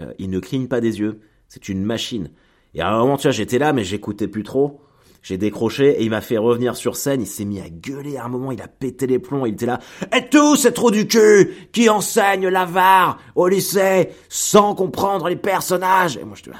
euh, 0.00 0.12
il 0.18 0.30
ne 0.30 0.38
cligne 0.38 0.68
pas 0.68 0.80
des 0.80 1.00
yeux. 1.00 1.20
C'est 1.48 1.68
une 1.68 1.84
machine. 1.84 2.30
Et 2.74 2.80
à 2.80 2.88
un 2.88 2.98
moment, 2.98 3.16
tu 3.16 3.22
vois, 3.22 3.30
j'étais 3.30 3.58
là, 3.58 3.72
mais 3.72 3.84
j'écoutais 3.84 4.28
plus 4.28 4.42
trop. 4.42 4.80
J'ai 5.22 5.38
décroché 5.38 6.00
et 6.00 6.04
il 6.04 6.10
m'a 6.10 6.20
fait 6.20 6.38
revenir 6.38 6.76
sur 6.76 6.94
scène. 6.94 7.20
Il 7.20 7.26
s'est 7.26 7.44
mis 7.44 7.60
à 7.60 7.68
gueuler 7.68 8.16
à 8.16 8.26
un 8.26 8.28
moment. 8.28 8.52
Il 8.52 8.62
a 8.62 8.68
pété 8.68 9.08
les 9.08 9.18
plombs. 9.18 9.44
Il 9.44 9.54
était 9.54 9.66
là. 9.66 9.80
Et 10.16 10.28
tout, 10.28 10.54
c'est 10.54 10.70
trop 10.70 10.92
du 10.92 11.08
cul? 11.08 11.68
Qui 11.72 11.88
enseigne 11.88 12.46
l'avare 12.46 13.18
au 13.34 13.48
lycée 13.48 14.10
sans 14.28 14.76
comprendre 14.76 15.28
les 15.28 15.34
personnages? 15.34 16.16
Et 16.16 16.24
moi, 16.24 16.36
je 16.40 16.48
là. 16.48 16.56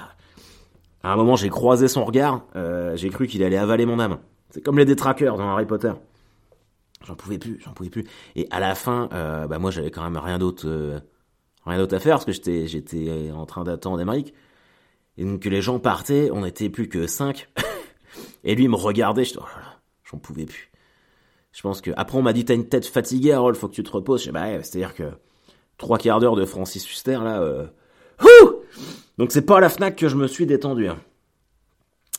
À 1.05 1.13
un 1.13 1.17
moment, 1.17 1.37
j'ai 1.37 1.49
croisé 1.49 1.87
son 1.87 2.05
regard. 2.05 2.45
Euh, 2.57 2.97
j'ai 2.97 3.11
cru 3.11 3.29
qu'il 3.29 3.45
allait 3.45 3.57
avaler 3.57 3.87
mon 3.87 4.01
âme. 4.01 4.19
C'est 4.51 4.63
comme 4.63 4.79
les 4.79 4.85
détraqueurs 4.85 5.37
dans 5.37 5.49
Harry 5.49 5.67
Potter. 5.67 5.93
J'en 7.05 7.15
pouvais 7.15 7.39
plus, 7.39 7.61
j'en 7.65 7.71
pouvais 7.73 7.91
plus. 7.91 8.05
Et 8.35 8.49
à 8.51 8.59
la 8.59 8.75
fin, 8.75 9.09
euh, 9.13 9.47
bah 9.47 9.61
moi, 9.61 9.71
j'avais 9.71 9.93
quand 9.93 10.03
même 10.03 10.17
rien 10.17 10.39
d'autre 10.39 10.67
rien 11.67 11.79
d'autre 11.79 11.97
à 11.97 12.01
faire 12.01 12.17
parce 12.17 12.25
que 12.25 12.33
j'étais 12.33 12.67
j'étais 12.67 13.31
en 13.33 13.47
train 13.47 13.65
d'attendre 13.65 14.01
Emmerich. 14.01 14.35
Et 15.19 15.25
donc 15.25 15.45
les 15.45 15.63
gens 15.63 15.79
partaient, 15.79 16.31
on 16.31 16.43
n'était 16.43 16.69
plus 16.69 16.89
que 16.89 17.07
cinq. 17.07 17.49
et 18.45 18.55
lui 18.55 18.65
il 18.65 18.71
me 18.71 18.77
regardait, 18.77 19.25
je 19.25 19.35
oh 19.39 19.45
j'en 20.05 20.19
pouvais 20.19 20.47
plus. 20.47 20.71
Je 21.53 21.63
pense 21.63 21.81
que 21.81 21.91
après 21.97 22.19
on 22.19 22.23
m'a 22.23 22.33
dit 22.33 22.45
t'as 22.45 22.55
une 22.55 22.69
tête 22.69 22.87
fatiguée 22.87 23.33
Harold, 23.33 23.57
faut 23.57 23.69
que 23.69 23.75
tu 23.75 23.83
te 23.83 23.91
reposes. 23.91 24.21
Je 24.21 24.27
dis 24.27 24.33
bah 24.33 24.63
c'est-à-dire 24.63 24.95
que 24.95 25.05
trois 25.79 25.99
quarts 25.99 26.21
d'heure 26.21 26.37
de 26.37 26.45
Francis 26.45 26.89
Huster 26.89 27.19
là. 27.23 27.41
Euh... 27.41 27.67
Donc 29.19 29.33
c'est 29.33 29.43
pas 29.43 29.59
à 29.59 29.61
la 29.61 29.69
Fnac 29.69 29.97
que 29.97 30.09
je 30.09 30.17
me 30.17 30.27
suis 30.27 30.47
détendu. 30.47 30.89
Hein. 30.89 30.99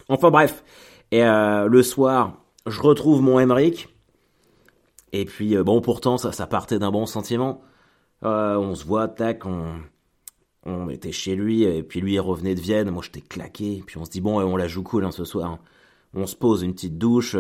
Enfin 0.09 0.31
bref. 0.31 0.63
Et 1.11 1.23
euh, 1.23 1.67
le 1.67 1.83
soir, 1.83 2.33
je 2.65 2.81
retrouve 2.81 3.21
mon 3.21 3.39
Emmerich. 3.39 3.89
Et 5.13 5.25
puis 5.25 5.55
euh, 5.55 5.63
bon, 5.63 5.81
pourtant 5.81 6.17
ça, 6.17 6.31
ça 6.31 6.47
partait 6.47 6.79
d'un 6.79 6.91
bon 6.91 7.05
sentiment. 7.05 7.61
Euh, 8.23 8.55
on 8.55 8.75
se 8.75 8.85
voit, 8.85 9.07
tac, 9.07 9.45
on, 9.45 9.81
on 10.63 10.89
était 10.89 11.11
chez 11.11 11.35
lui, 11.35 11.63
et 11.63 11.83
puis 11.83 12.01
lui 12.01 12.13
il 12.13 12.19
revenait 12.19 12.55
de 12.55 12.61
Vienne, 12.61 12.89
moi 12.89 13.03
j'étais 13.03 13.21
claqué, 13.21 13.83
puis 13.85 13.97
on 13.97 14.05
se 14.05 14.09
dit 14.09 14.21
bon, 14.21 14.41
on 14.41 14.57
la 14.57 14.67
joue 14.67 14.83
cool 14.83 15.05
hein, 15.05 15.11
ce 15.11 15.23
soir. 15.23 15.59
On 16.13 16.25
se 16.25 16.35
pose 16.35 16.63
une 16.63 16.73
petite 16.73 16.97
douche, 16.97 17.35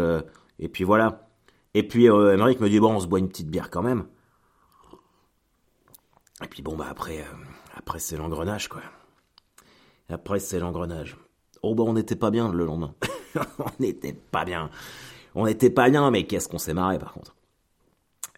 et 0.59 0.69
puis 0.69 0.83
voilà. 0.83 1.27
Et 1.73 1.83
puis 1.83 2.09
euh, 2.09 2.37
me 2.37 2.69
dit 2.69 2.79
bon, 2.79 2.95
on 2.95 2.99
se 2.99 3.07
boit 3.07 3.19
une 3.19 3.29
petite 3.29 3.49
bière 3.49 3.69
quand 3.69 3.83
même. 3.83 4.07
Et 6.43 6.47
puis 6.47 6.61
bon 6.61 6.75
bah 6.75 6.87
après, 6.89 7.23
après 7.75 7.99
c'est 7.99 8.17
l'engrenage 8.17 8.67
quoi. 8.67 8.81
Après 10.09 10.39
c'est 10.39 10.59
l'engrenage. 10.59 11.17
Oh 11.61 11.75
bah 11.75 11.83
on 11.85 11.93
n'était 11.93 12.15
pas 12.15 12.31
bien 12.31 12.51
le 12.51 12.65
lendemain. 12.65 12.93
on 13.59 13.69
n'était 13.79 14.13
pas 14.13 14.45
bien. 14.45 14.69
On 15.35 15.45
n'était 15.45 15.69
pas 15.69 15.89
bien, 15.89 16.09
mais 16.09 16.25
qu'est-ce 16.25 16.47
qu'on 16.47 16.57
s'est 16.57 16.73
marré 16.73 16.97
par 16.97 17.13
contre. 17.13 17.35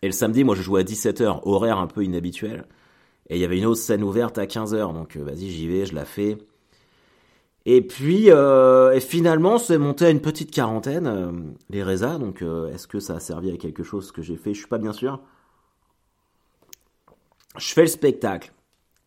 Et 0.02 0.08
le 0.08 0.14
samedi, 0.14 0.44
moi 0.44 0.56
je 0.56 0.62
jouais 0.62 0.82
à 0.82 0.84
17h, 0.84 1.42
horaire 1.44 1.78
un 1.78 1.88
peu 1.88 2.04
inhabituel. 2.04 2.66
Et 3.30 3.36
il 3.36 3.42
y 3.42 3.46
avait 3.46 3.58
une 3.58 3.66
autre 3.66 3.80
scène 3.82 4.04
ouverte 4.04 4.38
à 4.38 4.46
15h, 4.46 4.94
donc 4.94 5.16
euh, 5.16 5.24
vas-y 5.24 5.50
j'y 5.50 5.68
vais, 5.68 5.86
je 5.86 5.94
la 5.94 6.06
fais. 6.06 6.38
Et 7.66 7.82
puis, 7.82 8.32
euh, 8.32 8.94
et 8.94 9.00
finalement, 9.00 9.58
c'est 9.60 9.78
monté 9.78 10.06
à 10.06 10.10
une 10.10 10.22
petite 10.22 10.50
quarantaine, 10.50 11.08
euh, 11.08 11.32
les 11.70 11.84
Reza. 11.84 12.18
Donc, 12.18 12.42
est-ce 12.42 12.88
que 12.88 13.00
ça 13.00 13.16
a 13.16 13.20
servi 13.20 13.52
à 13.52 13.58
quelque 13.58 13.84
chose 13.84 14.12
que 14.12 14.22
j'ai 14.22 14.38
fait? 14.38 14.54
Je 14.54 14.60
suis 14.60 14.68
pas 14.68 14.78
bien 14.78 14.94
sûr. 14.94 15.22
Je 17.58 17.74
fais 17.74 17.82
le 17.82 17.88
spectacle. 17.88 18.54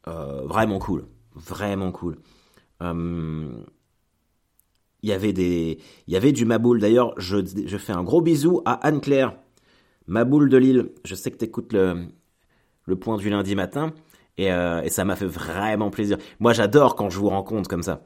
vraiment 0.07 0.79
cool. 0.79 1.07
Vraiment 1.35 1.91
cool 1.91 2.19
il 5.03 5.09
y 5.09 5.13
avait 5.13 5.33
des, 5.33 5.79
il 6.07 6.15
y 6.15 6.17
avait 6.17 6.33
du 6.33 6.45
Maboul. 6.45 6.81
D'ailleurs, 6.81 7.15
je, 7.19 7.39
je 7.67 7.77
fais 7.77 7.93
un 7.93 8.03
gros 8.03 8.21
bisou 8.21 8.63
à 8.65 8.75
Anne-Claire, 8.87 9.37
Maboul 10.07 10.49
de 10.49 10.57
Lille. 10.57 10.91
Je 11.05 11.15
sais 11.15 11.31
que 11.31 11.37
tu 11.37 11.45
écoutes 11.45 11.73
le, 11.73 12.07
le 12.87 12.97
point 12.97 13.17
du 13.17 13.31
lundi 13.31 13.55
matin. 13.55 13.93
Et, 14.39 14.53
euh, 14.53 14.83
et 14.83 14.89
ça 14.89 15.05
m'a 15.05 15.17
fait 15.17 15.27
vraiment 15.27 15.91
plaisir. 15.91 16.19
Moi, 16.41 16.53
j'adore 16.53 16.97
quand 16.97 17.11
je 17.11 17.19
vous 17.19 17.29
rencontre 17.29 17.69
comme 17.69 17.83
ça. 17.83 18.03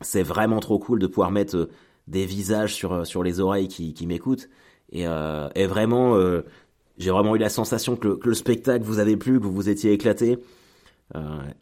C'est 0.00 0.22
vraiment 0.22 0.60
trop 0.60 0.78
cool 0.78 0.98
de 0.98 1.06
pouvoir 1.06 1.30
mettre 1.30 1.56
euh, 1.56 1.70
des 2.06 2.26
visages 2.26 2.74
sur, 2.74 2.92
euh, 2.92 3.04
sur 3.04 3.22
les 3.22 3.40
oreilles 3.40 3.68
qui, 3.68 3.94
qui 3.94 4.06
m'écoutent. 4.06 4.48
Et, 4.94 5.04
et 5.04 5.66
vraiment, 5.66 6.18
j'ai 6.98 7.10
vraiment 7.10 7.34
eu 7.34 7.38
la 7.38 7.48
sensation 7.48 7.96
que 7.96 8.18
le, 8.22 8.34
spectacle 8.34 8.84
vous 8.84 8.98
avait 8.98 9.16
plu, 9.16 9.38
que 9.38 9.44
vous 9.44 9.50
vous 9.52 9.70
étiez 9.70 9.90
éclaté. 9.90 10.36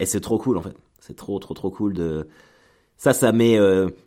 et 0.01 0.05
c'est 0.05 0.19
trop 0.19 0.37
cool 0.37 0.57
en 0.57 0.61
fait. 0.61 0.75
C'est 0.99 1.15
trop, 1.15 1.39
trop, 1.39 1.53
trop 1.53 1.71
cool 1.71 1.93
de, 1.93 2.27
ça, 2.97 3.13
ça 3.13 3.31
met, 3.31 3.57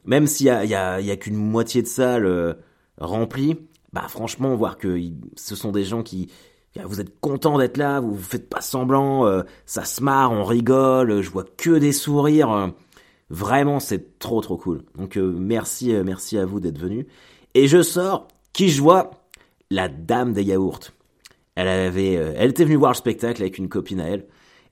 même 0.05 0.27
s'il 0.27 0.49
y 0.49 0.51
a, 0.51 0.67
y 0.67 0.75
a, 0.75 1.01
y 1.01 1.11
a 1.11 1.17
qu'une 1.17 1.37
moitié 1.37 1.81
de 1.81 1.87
salle 1.87 2.59
remplie, 2.99 3.57
bah 3.95 4.07
franchement, 4.09 4.55
voir 4.57 4.77
que 4.77 5.01
ce 5.37 5.57
sont 5.57 5.73
des 5.73 5.85
gens 5.85 6.03
qui, 6.03 6.29
vous 6.85 7.01
êtes 7.01 7.19
contents 7.21 7.59
d'être 7.59 7.77
là, 7.77 8.01
vous, 8.01 8.17
faites 8.17 8.49
pas 8.49 8.61
semblant, 8.61 9.27
euh, 9.27 9.43
ça 9.65 9.85
se 9.85 10.03
marre, 10.03 10.33
on 10.33 10.45
rigole, 10.45 11.23
je 11.23 11.31
vois 11.31 11.45
que 11.57 11.79
des 11.79 11.93
sourires. 11.93 12.73
vraiment, 13.31 13.81
c'est 13.81 14.19
trop 14.19 14.41
trop 14.41 14.57
cool. 14.57 14.83
Donc 14.97 15.17
merci, 15.17 15.95
merci 16.05 16.37
à 16.39 16.45
vous 16.45 16.61
d'être 16.61 16.79
venus. 16.79 17.07
Et 17.55 17.69
je 17.69 17.83
sors, 17.83 18.29
qui 18.53 18.69
je 18.69 18.83
vois 18.83 19.11
La 19.71 19.89
dame 19.89 20.33
des 20.33 20.43
yaourts. 20.43 20.91
Elle 21.55 21.69
avait, 21.69 22.15
elle 22.15 22.51
était 22.51 22.65
venue 22.65 22.77
voir 22.77 22.91
le 22.91 22.97
spectacle 22.97 23.41
avec 23.41 23.59
une 23.59 23.69
copine 23.69 24.01
à 24.01 24.09
elle 24.09 24.27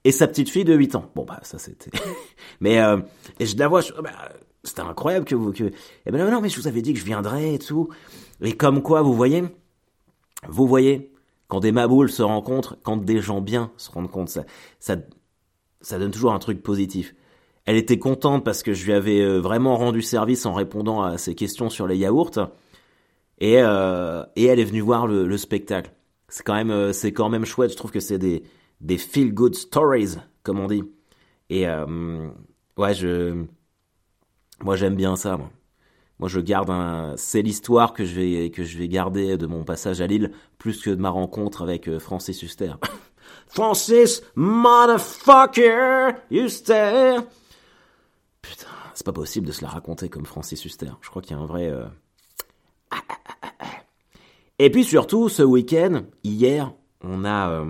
et 0.05 0.13
sa 0.13 0.27
petite 0.27 0.51
fille 0.51 0.65
de 0.65 0.75
8 0.75 0.97
ans. 0.97 1.11
Bon 1.15 1.25
bah 1.25 1.41
ça 1.43 1.59
c'était. 1.59 1.91
mais 2.61 2.81
euh, 2.81 2.99
et 3.39 3.47
je 3.47 3.57
la 3.57 3.69
vois, 3.69 3.83
bah, 4.03 4.11
c'était 4.65 4.83
incroyable 4.83 5.25
que 5.25 5.35
vous 5.35 5.53
que. 5.53 5.71
Eh 6.07 6.11
ben 6.11 6.29
non 6.29 6.41
mais 6.41 6.49
je 6.49 6.61
vous 6.61 6.69
avais 6.69 6.83
dit 6.83 6.93
que 6.93 6.99
je 6.99 7.05
viendrais 7.05 7.55
et 7.55 7.59
tout. 7.59 7.89
Et 8.43 8.57
comme 8.57 8.83
quoi 8.83 9.03
vous 9.03 9.15
voyez, 9.15 9.45
vous 10.49 10.67
voyez 10.67 11.13
quand 11.49 11.61
des 11.61 11.73
maboules 11.73 12.11
se 12.11 12.23
rencontrent, 12.23 12.77
quand 12.83 12.97
des 12.97 13.21
gens 13.21 13.41
bien 13.41 13.71
se 13.77 13.91
rendent 13.91 14.11
compte, 14.11 14.29
ça 14.29 14.97
ça 15.83 15.99
donne 15.99 16.11
toujours 16.11 16.33
un 16.33 16.39
truc 16.39 16.63
positif. 16.63 17.15
Elle 17.65 17.77
était 17.77 17.99
contente 17.99 18.45
parce 18.45 18.63
que 18.63 18.73
je 18.73 18.85
lui 18.85 18.93
avais 18.93 19.21
euh, 19.21 19.39
vraiment 19.39 19.77
rendu 19.77 20.03
service 20.03 20.47
en 20.47 20.53
répondant 20.53 21.03
à 21.03 21.19
ses 21.19 21.35
questions 21.35 21.71
sur 21.71 21.87
les 21.87 21.97
yaourts. 21.97 22.51
Et, 23.39 23.57
euh, 23.61 24.25
et 24.37 24.47
elle 24.47 24.61
est 24.61 24.65
venue 24.65 24.81
voir 24.81 25.07
le, 25.07 25.27
le 25.27 25.37
spectacle. 25.37 25.93
C'est 26.29 26.45
quand 26.45 26.55
même, 26.55 26.71
euh, 26.71 26.93
c'est 26.93 27.13
quand 27.13 27.29
même 27.29 27.45
chouette. 27.45 27.73
Je 27.73 27.77
trouve 27.77 27.91
que 27.91 28.01
c'est 28.01 28.19
des, 28.19 28.45
des 28.81 28.99
feel 28.99 29.33
good 29.35 29.55
stories, 29.55 30.17
comme 30.43 30.61
on 30.61 30.67
dit. 30.67 30.83
Et 31.51 31.67
ouais, 31.67 32.95
je, 32.95 33.45
moi 34.63 34.77
j'aime 34.77 34.95
bien 34.95 35.17
ça. 35.17 35.39
Moi, 36.23 36.29
je 36.29 36.39
garde 36.39 36.71
un, 36.71 37.17
c'est 37.17 37.43
l'histoire 37.43 37.93
que 37.93 38.05
je 38.05 38.15
vais 38.15 38.51
que 38.51 38.63
je 38.63 38.79
vais 38.79 38.87
garder 38.87 39.37
de 39.37 39.49
mon 39.49 39.65
passage 39.65 40.01
à 40.01 40.07
Lille, 40.07 40.31
plus 40.57 40.81
que 40.81 40.91
de 40.91 41.01
ma 41.01 41.11
rencontre 41.11 41.63
avec 41.63 41.89
euh, 41.89 41.99
Francis 41.99 42.41
Huster. 42.45 42.75
Francis, 43.49 44.23
motherfucker, 44.37 46.13
Huster. 46.31 47.17
Putain, 48.41 48.69
c'est 48.95 49.05
pas 49.05 49.13
possible 49.13 49.49
de 49.49 49.53
se 49.53 49.63
la 49.63 49.69
raconter 49.69 50.09
comme 50.09 50.25
Francis 50.25 50.65
Huster. 50.65 50.93
Je 51.01 51.11
crois 51.11 51.23
qu'il 51.23 51.37
y 51.37 51.41
a 51.41 51.43
un 51.43 51.47
vrai. 51.47 51.69
Euh, 51.69 51.87
Et 54.61 54.71
puis 54.71 54.85
surtout, 54.85 55.29
ce 55.29 55.43
week-end, 55.43 56.03
hier, 56.23 56.73
on 57.01 57.25
a 57.25 57.65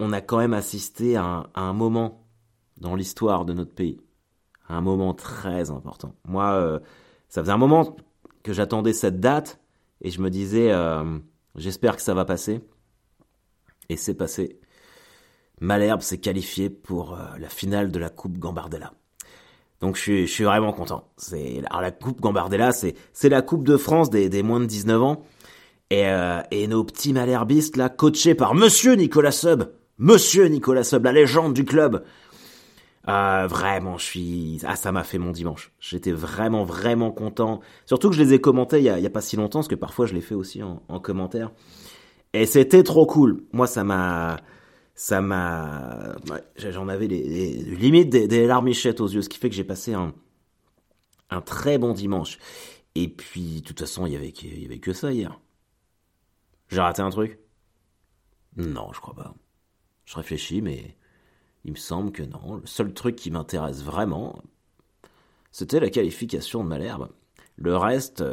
on 0.00 0.14
a 0.14 0.22
quand 0.22 0.38
même 0.38 0.54
assisté 0.54 1.16
à 1.16 1.44
un, 1.54 1.72
moment 1.74 2.24
dans 2.78 2.94
l'histoire 2.94 3.44
de 3.44 3.52
notre 3.52 3.74
pays, 3.74 4.00
un 4.70 4.80
moment 4.80 5.12
très 5.12 5.70
important. 5.70 6.14
Moi, 6.24 6.50
euh, 6.52 6.80
ça 7.32 7.40
faisait 7.40 7.52
un 7.52 7.56
moment 7.56 7.96
que 8.42 8.52
j'attendais 8.52 8.92
cette 8.92 9.18
date 9.18 9.58
et 10.02 10.10
je 10.10 10.20
me 10.20 10.28
disais, 10.28 10.70
euh, 10.70 11.18
j'espère 11.56 11.96
que 11.96 12.02
ça 12.02 12.12
va 12.12 12.26
passer. 12.26 12.60
Et 13.88 13.96
c'est 13.96 14.12
passé. 14.12 14.60
Malherbe 15.58 16.02
s'est 16.02 16.18
qualifié 16.18 16.68
pour 16.68 17.14
euh, 17.14 17.24
la 17.38 17.48
finale 17.48 17.90
de 17.90 17.98
la 17.98 18.10
Coupe 18.10 18.36
Gambardella. 18.36 18.92
Donc 19.80 19.96
je 19.96 20.26
suis, 20.26 20.44
vraiment 20.44 20.74
content. 20.74 21.08
C'est 21.16 21.62
la 21.62 21.90
Coupe 21.90 22.20
Gambardella, 22.20 22.70
c'est 22.70 22.94
c'est 23.14 23.30
la 23.30 23.40
Coupe 23.40 23.66
de 23.66 23.78
France 23.78 24.10
des, 24.10 24.28
des 24.28 24.42
moins 24.42 24.60
de 24.60 24.66
19 24.66 25.02
ans. 25.02 25.24
Et, 25.88 26.04
et 26.50 26.66
nos 26.68 26.84
petits 26.84 27.12
malherbistes 27.12 27.76
là, 27.76 27.88
coachés 27.88 28.34
par 28.34 28.54
Monsieur 28.54 28.94
Nicolas 28.94 29.32
Sub, 29.32 29.64
Monsieur 29.98 30.46
Nicolas 30.46 30.84
Sub, 30.84 31.04
la 31.04 31.12
légende 31.12 31.54
du 31.54 31.64
club. 31.64 32.04
Euh, 33.08 33.46
vraiment, 33.48 33.98
je 33.98 34.04
suis. 34.04 34.60
Ah, 34.64 34.76
ça 34.76 34.92
m'a 34.92 35.02
fait 35.02 35.18
mon 35.18 35.32
dimanche. 35.32 35.72
J'étais 35.80 36.12
vraiment, 36.12 36.64
vraiment 36.64 37.10
content. 37.10 37.60
Surtout 37.86 38.10
que 38.10 38.16
je 38.16 38.22
les 38.22 38.34
ai 38.34 38.40
commentés 38.40 38.78
il 38.78 38.84
y 38.84 38.88
a, 38.88 39.10
pas 39.10 39.20
si 39.20 39.36
longtemps, 39.36 39.58
parce 39.58 39.68
que 39.68 39.74
parfois 39.74 40.06
je 40.06 40.14
les 40.14 40.20
fais 40.20 40.34
aussi 40.34 40.62
en, 40.62 41.00
commentaire. 41.00 41.50
Et 42.32 42.46
c'était 42.46 42.82
trop 42.82 43.06
cool. 43.06 43.44
Moi, 43.52 43.66
ça 43.66 43.82
m'a, 43.84 44.38
ça 44.94 45.20
m'a, 45.20 46.16
j'en 46.56 46.88
avais 46.88 47.08
les, 47.08 47.52
limites 47.52 48.08
des, 48.10 48.28
des, 48.28 48.46
larmichettes 48.46 49.00
aux 49.00 49.08
yeux, 49.08 49.22
ce 49.22 49.28
qui 49.28 49.38
fait 49.38 49.50
que 49.50 49.56
j'ai 49.56 49.64
passé 49.64 49.94
un, 49.94 50.14
un 51.30 51.40
très 51.40 51.78
bon 51.78 51.92
dimanche. 51.94 52.38
Et 52.94 53.08
puis, 53.08 53.62
de 53.62 53.66
toute 53.66 53.80
façon, 53.80 54.06
il 54.06 54.12
y 54.12 54.16
avait, 54.16 54.28
il 54.28 54.62
y 54.62 54.64
avait 54.64 54.78
que 54.78 54.92
ça 54.92 55.12
hier. 55.12 55.40
J'ai 56.68 56.80
raté 56.80 57.02
un 57.02 57.10
truc? 57.10 57.38
Non, 58.56 58.92
je 58.92 59.00
crois 59.00 59.14
pas. 59.14 59.34
Je 60.04 60.16
réfléchis, 60.16 60.62
mais 60.62 60.96
il 61.64 61.72
me 61.72 61.76
semble 61.76 62.12
que 62.12 62.22
non. 62.22 62.56
Le 62.56 62.66
seul 62.66 62.92
truc 62.92 63.16
qui 63.16 63.30
m'intéresse 63.30 63.82
vraiment, 63.82 64.42
c'était 65.50 65.80
la 65.80 65.90
qualification 65.90 66.64
de 66.64 66.68
Malherbe. 66.68 67.08
Le 67.56 67.76
reste, 67.76 68.24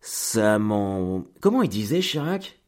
ça 0.00 0.58
m'en... 0.58 1.24
Comment 1.40 1.62
il 1.62 1.68
disait, 1.68 2.00
Chirac? 2.00 2.60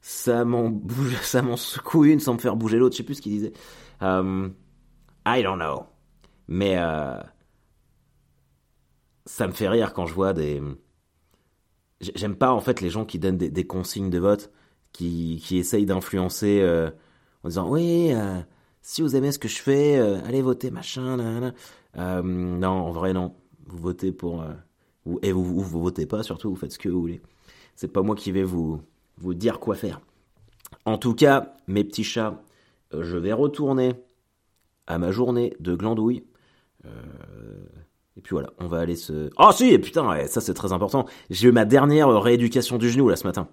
Ça 0.00 0.44
m'en 0.44 0.68
bouge, 0.68 1.16
ça 1.22 1.42
m'en 1.42 1.56
secoue 1.56 2.04
une 2.04 2.20
sans 2.20 2.34
me 2.34 2.38
faire 2.38 2.56
bouger 2.56 2.78
l'autre. 2.78 2.94
Je 2.94 2.98
sais 2.98 3.04
plus 3.04 3.16
ce 3.16 3.22
qu'il 3.22 3.32
disait. 3.32 3.52
Um, 4.00 4.54
I 5.26 5.42
don't 5.42 5.58
know. 5.58 5.86
Mais 6.48 6.76
euh, 6.78 7.20
ça 9.26 9.46
me 9.46 9.52
fait 9.52 9.68
rire 9.68 9.92
quand 9.92 10.06
je 10.06 10.14
vois 10.14 10.32
des. 10.32 10.62
J'aime 12.00 12.34
pas 12.34 12.50
en 12.50 12.60
fait 12.60 12.80
les 12.80 12.88
gens 12.88 13.04
qui 13.04 13.18
donnent 13.18 13.36
des 13.36 13.66
consignes 13.66 14.08
de 14.08 14.18
vote 14.18 14.50
qui, 14.92 15.42
qui 15.44 15.58
essaye 15.58 15.86
d'influencer 15.86 16.60
euh, 16.62 16.90
en 17.44 17.48
disant 17.48 17.68
oui, 17.68 18.12
euh, 18.12 18.40
si 18.82 19.02
vous 19.02 19.16
aimez 19.16 19.32
ce 19.32 19.38
que 19.38 19.48
je 19.48 19.60
fais, 19.60 19.98
euh, 19.98 20.20
allez 20.24 20.42
voter 20.42 20.70
machin. 20.70 21.52
non, 21.96 22.68
en 22.68 22.90
vrai 22.90 23.12
non. 23.12 23.34
Vous 23.66 23.78
votez 23.78 24.10
pour 24.10 24.44
et 25.22 25.32
vous, 25.32 25.44
vous, 25.44 25.60
vous 25.60 25.80
votez 25.80 26.06
pas 26.06 26.22
surtout. 26.22 26.50
Vous 26.50 26.56
faites 26.56 26.72
ce 26.72 26.78
que 26.78 26.88
vous 26.88 27.00
voulez. 27.00 27.20
C'est 27.76 27.92
pas 27.92 28.02
moi 28.02 28.16
qui 28.16 28.32
vais 28.32 28.42
vous 28.42 28.80
vous 29.18 29.34
dire 29.34 29.60
quoi 29.60 29.74
faire. 29.74 30.00
En 30.84 30.98
tout 30.98 31.14
cas, 31.14 31.54
mes 31.66 31.84
petits 31.84 32.04
chats, 32.04 32.42
je 32.92 33.16
vais 33.16 33.32
retourner 33.32 33.94
à 34.86 34.98
ma 34.98 35.12
journée 35.12 35.54
de 35.60 35.74
glandouille. 35.74 36.24
et 36.84 38.20
puis 38.20 38.32
voilà, 38.32 38.50
on 38.58 38.66
va 38.66 38.80
aller 38.80 38.96
se. 38.96 39.30
Oh 39.38 39.50
si, 39.52 39.78
putain, 39.78 40.26
ça 40.26 40.40
c'est 40.40 40.54
très 40.54 40.72
important. 40.72 41.06
J'ai 41.28 41.48
eu 41.48 41.52
ma 41.52 41.64
dernière 41.64 42.08
rééducation 42.20 42.78
du 42.78 42.90
genou 42.90 43.08
là 43.08 43.16
ce 43.16 43.26
matin. 43.26 43.48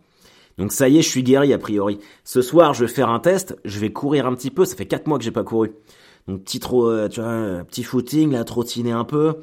Donc 0.58 0.72
ça 0.72 0.89
y 0.89 0.98
est, 0.98 1.02
je 1.02 1.10
suis 1.10 1.24
guéri 1.24 1.54
a 1.54 1.58
priori. 1.58 2.00
Ce 2.24 2.41
soir, 2.41 2.74
je 2.74 2.86
vais 2.86 2.91
faire 2.91 3.10
un 3.10 3.20
test, 3.20 3.58
je 3.63 3.80
vais 3.80 3.91
courir 3.91 4.26
un 4.26 4.34
petit 4.34 4.52
peu, 4.52 4.65
ça 4.65 4.76
fait 4.76 4.88
4 4.88 5.08
mois 5.08 5.17
que 5.17 5.24
j'ai 5.24 5.32
pas 5.32 5.43
couru. 5.43 5.72
Donc 6.28 6.43
petit 6.43 6.60
trop, 6.60 6.89
euh, 6.89 7.08
tu 7.08 7.22
vois, 7.22 7.63
petit 7.63 7.84
footing, 7.84 8.32
là, 8.32 8.43
trottiner 8.43 8.91
un 8.91 9.04
peu. 9.04 9.36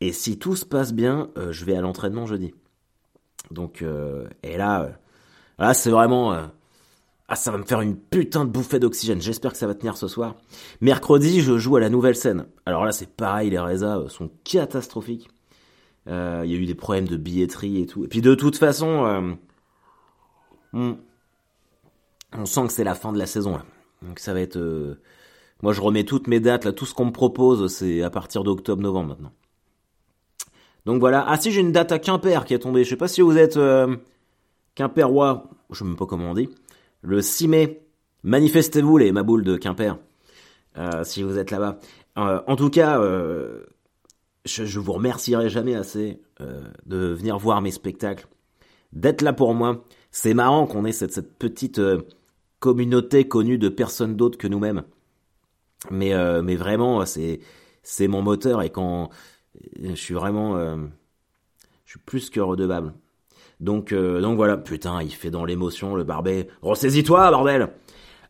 Et 0.00 0.12
si 0.12 0.38
tout 0.38 0.56
se 0.56 0.64
passe 0.64 0.92
bien, 0.92 1.30
euh, 1.38 1.52
je 1.52 1.64
vais 1.64 1.74
à 1.74 1.80
l'entraînement 1.80 2.26
jeudi. 2.26 2.54
Donc, 3.50 3.82
euh, 3.82 4.26
et 4.42 4.56
là, 4.56 4.90
là 5.58 5.74
c'est 5.74 5.90
vraiment... 5.90 6.32
ah, 7.28 7.36
ça 7.36 7.50
va 7.50 7.56
me 7.56 7.64
faire 7.64 7.80
une 7.80 7.96
putain 7.96 8.44
de 8.44 8.50
bouffée 8.50 8.78
d'oxygène. 8.78 9.22
J'espère 9.22 9.52
que 9.52 9.58
ça 9.58 9.66
va 9.66 9.74
tenir 9.74 9.96
ce 9.96 10.06
soir. 10.06 10.36
Mercredi, 10.82 11.40
je 11.40 11.56
joue 11.56 11.76
à 11.76 11.80
la 11.80 11.88
nouvelle 11.88 12.16
scène. 12.16 12.46
Alors 12.66 12.84
là, 12.84 12.92
c'est 12.92 13.08
pareil, 13.08 13.50
les 13.50 13.58
résas 13.58 14.04
sont 14.08 14.30
catastrophiques. 14.44 15.28
Il 16.06 16.12
y 16.12 16.54
a 16.54 16.58
eu 16.58 16.66
des 16.66 16.74
problèmes 16.74 17.08
de 17.08 17.16
billetterie 17.16 17.80
et 17.80 17.86
tout. 17.86 18.04
Et 18.04 18.08
puis 18.08 18.20
de 18.20 18.34
toute 18.34 18.56
façon, 18.56 19.36
on 20.72 20.96
sent 22.44 22.66
que 22.66 22.72
c'est 22.72 22.84
la 22.84 22.94
fin 22.94 23.12
de 23.12 23.18
la 23.18 23.26
saison. 23.26 23.60
Donc 24.02 24.18
ça 24.18 24.32
va 24.32 24.40
être 24.40 24.58
moi, 25.62 25.72
je 25.72 25.80
remets 25.80 26.04
toutes 26.04 26.26
mes 26.26 26.40
dates, 26.40 26.64
là, 26.64 26.72
tout 26.72 26.86
ce 26.86 26.92
qu'on 26.92 27.06
me 27.06 27.12
propose, 27.12 27.72
c'est 27.72 28.02
à 28.02 28.10
partir 28.10 28.42
d'octobre-novembre 28.42 29.10
maintenant. 29.10 29.32
Donc 30.86 30.98
voilà. 30.98 31.24
Ah 31.28 31.36
si, 31.36 31.52
j'ai 31.52 31.60
une 31.60 31.70
date 31.70 31.92
à 31.92 32.00
Quimper 32.00 32.44
qui 32.44 32.54
est 32.54 32.58
tombée. 32.58 32.82
Je 32.82 32.90
sais 32.90 32.96
pas 32.96 33.06
si 33.06 33.20
vous 33.20 33.38
êtes 33.38 33.56
euh, 33.56 33.96
Quimperois, 34.74 35.48
je 35.70 35.78
sais 35.78 35.84
même 35.84 35.96
pas 35.96 36.06
comment 36.06 36.32
on 36.32 36.34
dit. 36.34 36.48
Le 37.02 37.22
6 37.22 37.46
mai, 37.46 37.86
manifestez-vous 38.24 38.98
les 38.98 39.12
maboules 39.12 39.44
de 39.44 39.56
Quimper, 39.56 39.98
euh, 40.78 41.04
si 41.04 41.22
vous 41.22 41.38
êtes 41.38 41.52
là-bas. 41.52 41.78
Euh, 42.18 42.40
en 42.48 42.56
tout 42.56 42.70
cas, 42.70 43.00
euh, 43.00 43.64
je, 44.44 44.64
je, 44.64 44.80
vous 44.80 44.92
remercierai 44.92 45.48
jamais 45.48 45.76
assez 45.76 46.20
euh, 46.40 46.64
de 46.86 46.96
venir 46.96 47.38
voir 47.38 47.62
mes 47.62 47.70
spectacles, 47.70 48.26
d'être 48.92 49.22
là 49.22 49.32
pour 49.32 49.54
moi. 49.54 49.84
C'est 50.12 50.34
marrant 50.34 50.66
qu'on 50.66 50.84
ait 50.84 50.92
cette, 50.92 51.12
cette 51.12 51.36
petite 51.36 51.80
communauté 52.62 53.26
connue 53.26 53.58
de 53.58 53.68
personnes 53.68 54.16
d'autres 54.16 54.38
que 54.38 54.46
nous-mêmes. 54.46 54.84
Mais, 55.90 56.14
euh, 56.14 56.42
mais 56.42 56.54
vraiment, 56.54 57.04
c'est, 57.04 57.40
c'est 57.82 58.06
mon 58.06 58.22
moteur 58.22 58.62
et 58.62 58.70
quand 58.70 59.10
je 59.82 59.94
suis 59.94 60.14
vraiment, 60.14 60.56
euh, 60.56 60.76
je 61.84 61.90
suis 61.90 61.98
plus 61.98 62.30
que 62.30 62.38
redevable. 62.38 62.94
Donc, 63.58 63.92
euh, 63.92 64.20
donc 64.20 64.36
voilà, 64.36 64.56
putain, 64.56 65.02
il 65.02 65.12
fait 65.12 65.30
dans 65.30 65.44
l'émotion 65.44 65.96
le 65.96 66.04
barbet. 66.04 66.48
Ressaisis-toi, 66.62 67.30
bordel 67.30 67.72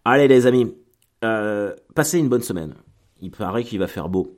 Allez 0.04 0.28
les 0.28 0.46
amis, 0.46 0.74
passez 1.20 2.18
une 2.18 2.28
bonne 2.28 2.42
semaine. 2.42 2.74
Il 3.20 3.30
paraît 3.30 3.62
qu'il 3.62 3.78
va 3.78 3.86
faire 3.86 4.08
beau. 4.08 4.36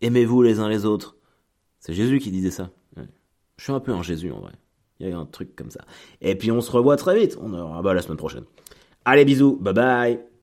Aimez-vous 0.00 0.42
les 0.42 0.58
uns 0.58 0.70
les 0.70 0.86
autres. 0.86 1.16
C'est 1.80 1.92
Jésus 1.92 2.18
qui 2.18 2.30
disait 2.30 2.50
ça. 2.50 2.70
Je 3.56 3.64
suis 3.64 3.72
un 3.72 3.80
peu 3.80 3.92
un 3.92 4.02
Jésus 4.02 4.32
en 4.32 4.40
vrai. 4.40 4.52
Il 5.02 5.10
y 5.10 5.12
a 5.12 5.18
un 5.18 5.26
truc 5.26 5.56
comme 5.56 5.70
ça. 5.70 5.80
Et 6.20 6.34
puis 6.36 6.50
on 6.50 6.60
se 6.60 6.70
revoit 6.70 6.96
très 6.96 7.18
vite. 7.18 7.36
On 7.40 7.52
aura 7.54 7.82
bah, 7.82 7.94
la 7.94 8.02
semaine 8.02 8.18
prochaine. 8.18 8.44
Allez 9.04 9.24
bisous, 9.24 9.58
bye 9.60 9.74
bye 9.74 10.31